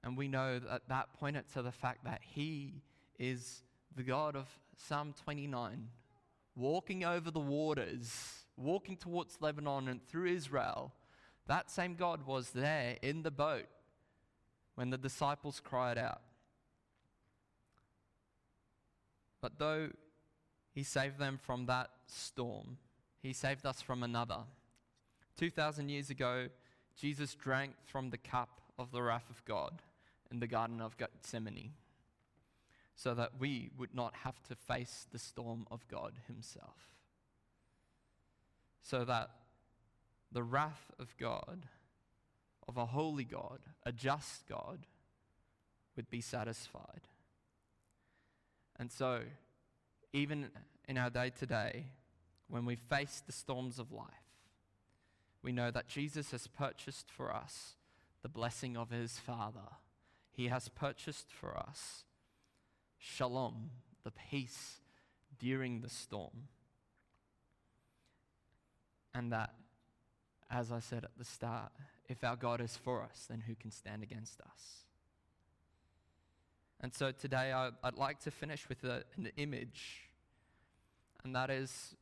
And 0.04 0.16
we 0.16 0.28
know 0.28 0.60
that 0.60 0.82
that 0.88 1.12
pointed 1.18 1.52
to 1.54 1.62
the 1.62 1.72
fact 1.72 2.04
that 2.04 2.20
he 2.22 2.82
is 3.18 3.64
the 3.96 4.04
God 4.04 4.36
of 4.36 4.46
Psalm 4.76 5.12
29, 5.24 5.88
walking 6.56 7.04
over 7.04 7.30
the 7.30 7.38
waters, 7.38 8.44
walking 8.56 8.96
towards 8.96 9.36
Lebanon 9.40 9.88
and 9.88 10.02
through 10.08 10.26
Israel. 10.26 10.92
That 11.46 11.70
same 11.70 11.94
God 11.94 12.26
was 12.26 12.50
there 12.50 12.96
in 13.02 13.22
the 13.22 13.30
boat 13.30 13.66
when 14.74 14.90
the 14.90 14.98
disciples 14.98 15.60
cried 15.62 15.98
out. 15.98 16.22
But 19.40 19.58
though 19.58 19.90
he 20.72 20.82
saved 20.82 21.18
them 21.18 21.38
from 21.40 21.66
that 21.66 21.90
storm, 22.06 22.78
he 23.22 23.32
saved 23.32 23.64
us 23.64 23.80
from 23.80 24.02
another. 24.02 24.40
2,000 25.36 25.88
years 25.88 26.10
ago, 26.10 26.48
Jesus 26.96 27.34
drank 27.34 27.74
from 27.84 28.10
the 28.10 28.18
cup 28.18 28.60
of 28.78 28.90
the 28.90 29.02
wrath 29.02 29.28
of 29.30 29.44
God 29.44 29.82
in 30.30 30.40
the 30.40 30.46
Garden 30.46 30.80
of 30.80 30.96
Gethsemane 30.96 31.74
so 32.96 33.14
that 33.14 33.32
we 33.38 33.70
would 33.76 33.94
not 33.94 34.14
have 34.24 34.42
to 34.44 34.56
face 34.56 35.06
the 35.12 35.18
storm 35.18 35.66
of 35.70 35.86
God 35.86 36.14
Himself. 36.26 36.96
So 38.82 39.04
that 39.04 39.30
the 40.32 40.42
wrath 40.42 40.90
of 40.98 41.14
God, 41.18 41.66
of 42.66 42.78
a 42.78 42.86
holy 42.86 43.24
God, 43.24 43.60
a 43.84 43.92
just 43.92 44.48
God, 44.48 44.86
would 45.94 46.08
be 46.08 46.22
satisfied. 46.22 47.02
And 48.78 48.90
so, 48.90 49.20
even 50.12 50.48
in 50.88 50.96
our 50.96 51.10
day 51.10 51.30
to 51.38 51.46
day, 51.46 51.86
when 52.48 52.64
we 52.64 52.76
face 52.76 53.22
the 53.26 53.32
storms 53.32 53.78
of 53.78 53.92
life, 53.92 54.08
we 55.42 55.52
know 55.52 55.70
that 55.70 55.88
Jesus 55.88 56.30
has 56.30 56.46
purchased 56.46 57.10
for 57.10 57.34
us 57.34 57.74
the 58.22 58.28
blessing 58.28 58.76
of 58.76 58.90
his 58.90 59.18
Father. 59.18 59.76
He 60.32 60.48
has 60.48 60.68
purchased 60.68 61.26
for 61.30 61.56
us 61.56 62.04
shalom, 62.98 63.70
the 64.04 64.12
peace 64.30 64.80
during 65.38 65.80
the 65.80 65.88
storm. 65.88 66.48
And 69.14 69.32
that, 69.32 69.54
as 70.50 70.70
I 70.70 70.80
said 70.80 71.04
at 71.04 71.16
the 71.16 71.24
start, 71.24 71.72
if 72.08 72.22
our 72.22 72.36
God 72.36 72.60
is 72.60 72.76
for 72.76 73.02
us, 73.02 73.26
then 73.28 73.42
who 73.46 73.54
can 73.54 73.70
stand 73.70 74.02
against 74.02 74.40
us? 74.40 74.84
And 76.80 76.92
so 76.94 77.10
today 77.10 77.52
I, 77.52 77.70
would 77.84 77.96
like 77.96 78.20
to 78.20 78.30
finish 78.30 78.68
with 78.68 78.84
a, 78.84 79.02
an 79.16 79.30
image, 79.36 80.10
and 81.24 81.34
that 81.34 81.50
is 81.50 81.94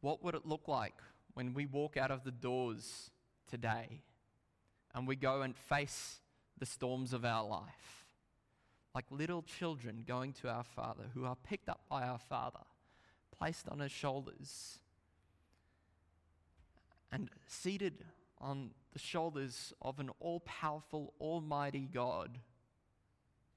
what 0.00 0.22
would 0.22 0.34
it 0.34 0.44
look 0.44 0.68
like 0.68 0.94
when 1.32 1.54
we 1.54 1.64
walk 1.64 1.96
out 1.96 2.10
of 2.10 2.24
the 2.24 2.30
doors 2.30 3.10
today 3.50 4.02
and 4.94 5.08
we 5.08 5.16
go 5.16 5.40
and 5.40 5.56
face 5.56 6.20
the 6.58 6.66
storms 6.66 7.14
of 7.14 7.24
our 7.24 7.42
life? 7.42 8.03
Like 8.94 9.06
little 9.10 9.42
children 9.42 10.04
going 10.06 10.32
to 10.34 10.48
our 10.48 10.62
Father, 10.62 11.04
who 11.14 11.24
are 11.24 11.36
picked 11.36 11.68
up 11.68 11.80
by 11.88 12.04
our 12.04 12.18
Father, 12.18 12.60
placed 13.36 13.68
on 13.68 13.80
his 13.80 13.90
shoulders, 13.90 14.78
and 17.10 17.28
seated 17.46 18.04
on 18.40 18.70
the 18.92 18.98
shoulders 18.98 19.72
of 19.82 19.98
an 19.98 20.10
all 20.20 20.40
powerful, 20.40 21.12
almighty 21.20 21.88
God 21.92 22.38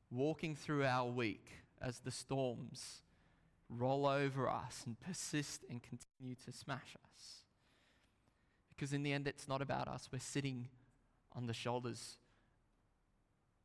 walking 0.10 0.56
through 0.56 0.86
our 0.86 1.10
week 1.10 1.50
as 1.82 2.00
the 2.00 2.12
storms 2.12 3.02
roll 3.70 4.06
over 4.06 4.50
us 4.50 4.84
and 4.86 5.00
persist 5.00 5.64
and 5.70 5.82
continue 5.84 6.36
to 6.46 6.52
smash 6.52 6.96
us. 7.06 7.44
Because 8.70 8.94
in 8.94 9.04
the 9.04 9.12
end, 9.12 9.28
it's 9.28 9.48
not 9.48 9.62
about 9.62 9.88
us. 9.88 10.10
We're 10.12 10.20
sitting 10.20 10.70
on 11.36 11.48
the 11.48 11.54
shoulders 11.54 12.18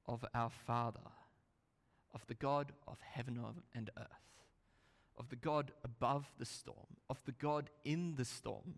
of 0.07 0.25
our 0.35 0.51
Father, 0.51 1.01
of 2.15 2.27
the 2.27 2.35
God 2.35 2.73
of 2.87 2.99
heaven 3.01 3.41
and 3.75 3.91
earth, 3.99 4.07
of 5.19 5.29
the 5.29 5.37
God 5.37 5.73
above 5.85 6.27
the 6.39 6.45
storm, 6.45 6.97
of 7.09 7.19
the 7.25 7.33
God 7.33 7.71
in 7.85 8.15
the 8.17 8.25
storm, 8.25 8.77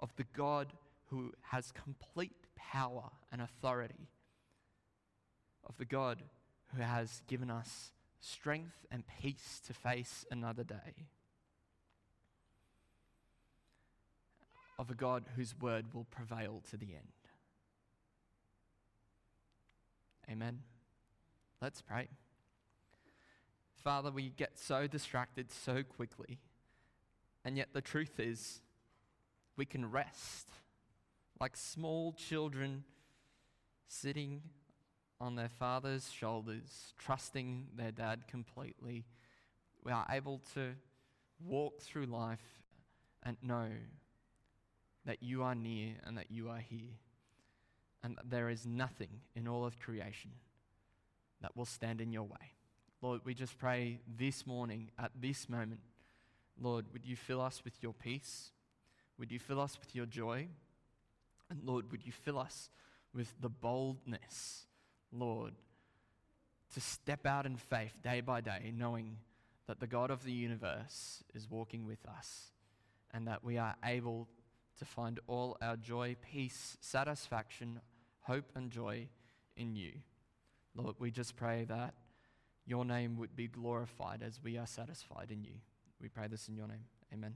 of 0.00 0.14
the 0.16 0.26
God 0.36 0.72
who 1.06 1.32
has 1.42 1.72
complete 1.72 2.46
power 2.56 3.10
and 3.32 3.40
authority, 3.40 4.08
of 5.64 5.76
the 5.78 5.84
God 5.84 6.22
who 6.74 6.82
has 6.82 7.22
given 7.26 7.50
us 7.50 7.92
strength 8.20 8.86
and 8.90 9.04
peace 9.20 9.60
to 9.66 9.72
face 9.72 10.24
another 10.30 10.64
day. 10.64 11.06
Of 14.78 14.90
a 14.90 14.94
God 14.94 15.24
whose 15.34 15.54
word 15.58 15.92
will 15.92 16.04
prevail 16.04 16.62
to 16.70 16.76
the 16.76 16.94
end. 16.94 17.12
Amen. 20.30 20.60
Let's 21.60 21.80
pray. 21.80 22.08
Father, 23.82 24.10
we 24.10 24.30
get 24.30 24.58
so 24.58 24.86
distracted 24.86 25.50
so 25.50 25.82
quickly. 25.82 26.38
And 27.44 27.56
yet, 27.56 27.68
the 27.72 27.80
truth 27.80 28.18
is, 28.18 28.60
we 29.56 29.64
can 29.64 29.90
rest 29.90 30.48
like 31.40 31.56
small 31.56 32.12
children 32.12 32.84
sitting 33.86 34.42
on 35.20 35.36
their 35.36 35.48
father's 35.48 36.10
shoulders, 36.10 36.92
trusting 36.98 37.68
their 37.76 37.90
dad 37.90 38.28
completely, 38.28 39.04
we 39.84 39.92
are 39.92 40.06
able 40.10 40.40
to 40.54 40.74
walk 41.44 41.80
through 41.80 42.06
life 42.06 42.62
and 43.22 43.36
know 43.42 43.68
that 45.04 45.22
you 45.22 45.42
are 45.42 45.54
near 45.54 45.94
and 46.04 46.16
that 46.18 46.30
you 46.30 46.48
are 46.48 46.58
here, 46.58 46.98
and 48.02 48.16
that 48.16 48.30
there 48.30 48.48
is 48.48 48.66
nothing 48.66 49.20
in 49.34 49.48
all 49.48 49.64
of 49.64 49.78
creation 49.78 50.30
that 51.40 51.56
will 51.56 51.64
stand 51.64 52.00
in 52.00 52.12
your 52.12 52.24
way. 52.24 52.57
Lord, 53.00 53.20
we 53.24 53.32
just 53.32 53.56
pray 53.58 54.00
this 54.18 54.44
morning, 54.44 54.90
at 54.98 55.12
this 55.20 55.48
moment, 55.48 55.78
Lord, 56.60 56.86
would 56.92 57.06
you 57.06 57.14
fill 57.14 57.40
us 57.40 57.62
with 57.64 57.80
your 57.80 57.92
peace? 57.92 58.50
Would 59.18 59.30
you 59.30 59.38
fill 59.38 59.60
us 59.60 59.78
with 59.78 59.94
your 59.94 60.06
joy? 60.06 60.48
And 61.48 61.60
Lord, 61.64 61.92
would 61.92 62.04
you 62.04 62.10
fill 62.10 62.38
us 62.38 62.70
with 63.14 63.32
the 63.40 63.48
boldness, 63.48 64.66
Lord, 65.12 65.54
to 66.74 66.80
step 66.80 67.24
out 67.24 67.46
in 67.46 67.56
faith 67.56 67.94
day 68.02 68.20
by 68.20 68.40
day, 68.40 68.72
knowing 68.76 69.18
that 69.68 69.78
the 69.78 69.86
God 69.86 70.10
of 70.10 70.24
the 70.24 70.32
universe 70.32 71.22
is 71.34 71.48
walking 71.48 71.86
with 71.86 72.04
us 72.08 72.52
and 73.14 73.28
that 73.28 73.44
we 73.44 73.58
are 73.58 73.76
able 73.84 74.26
to 74.78 74.84
find 74.84 75.20
all 75.28 75.56
our 75.62 75.76
joy, 75.76 76.16
peace, 76.20 76.76
satisfaction, 76.80 77.80
hope, 78.22 78.50
and 78.56 78.72
joy 78.72 79.06
in 79.56 79.76
you. 79.76 79.92
Lord, 80.74 80.96
we 80.98 81.12
just 81.12 81.36
pray 81.36 81.64
that 81.68 81.94
your 82.68 82.84
name 82.84 83.16
would 83.16 83.34
be 83.34 83.48
glorified 83.48 84.22
as 84.22 84.40
we 84.42 84.58
are 84.58 84.66
satisfied 84.66 85.30
in 85.30 85.42
you. 85.42 85.54
We 86.00 86.08
pray 86.08 86.28
this 86.28 86.48
in 86.48 86.54
your 86.54 86.68
name. 86.68 86.84
Amen. 87.12 87.34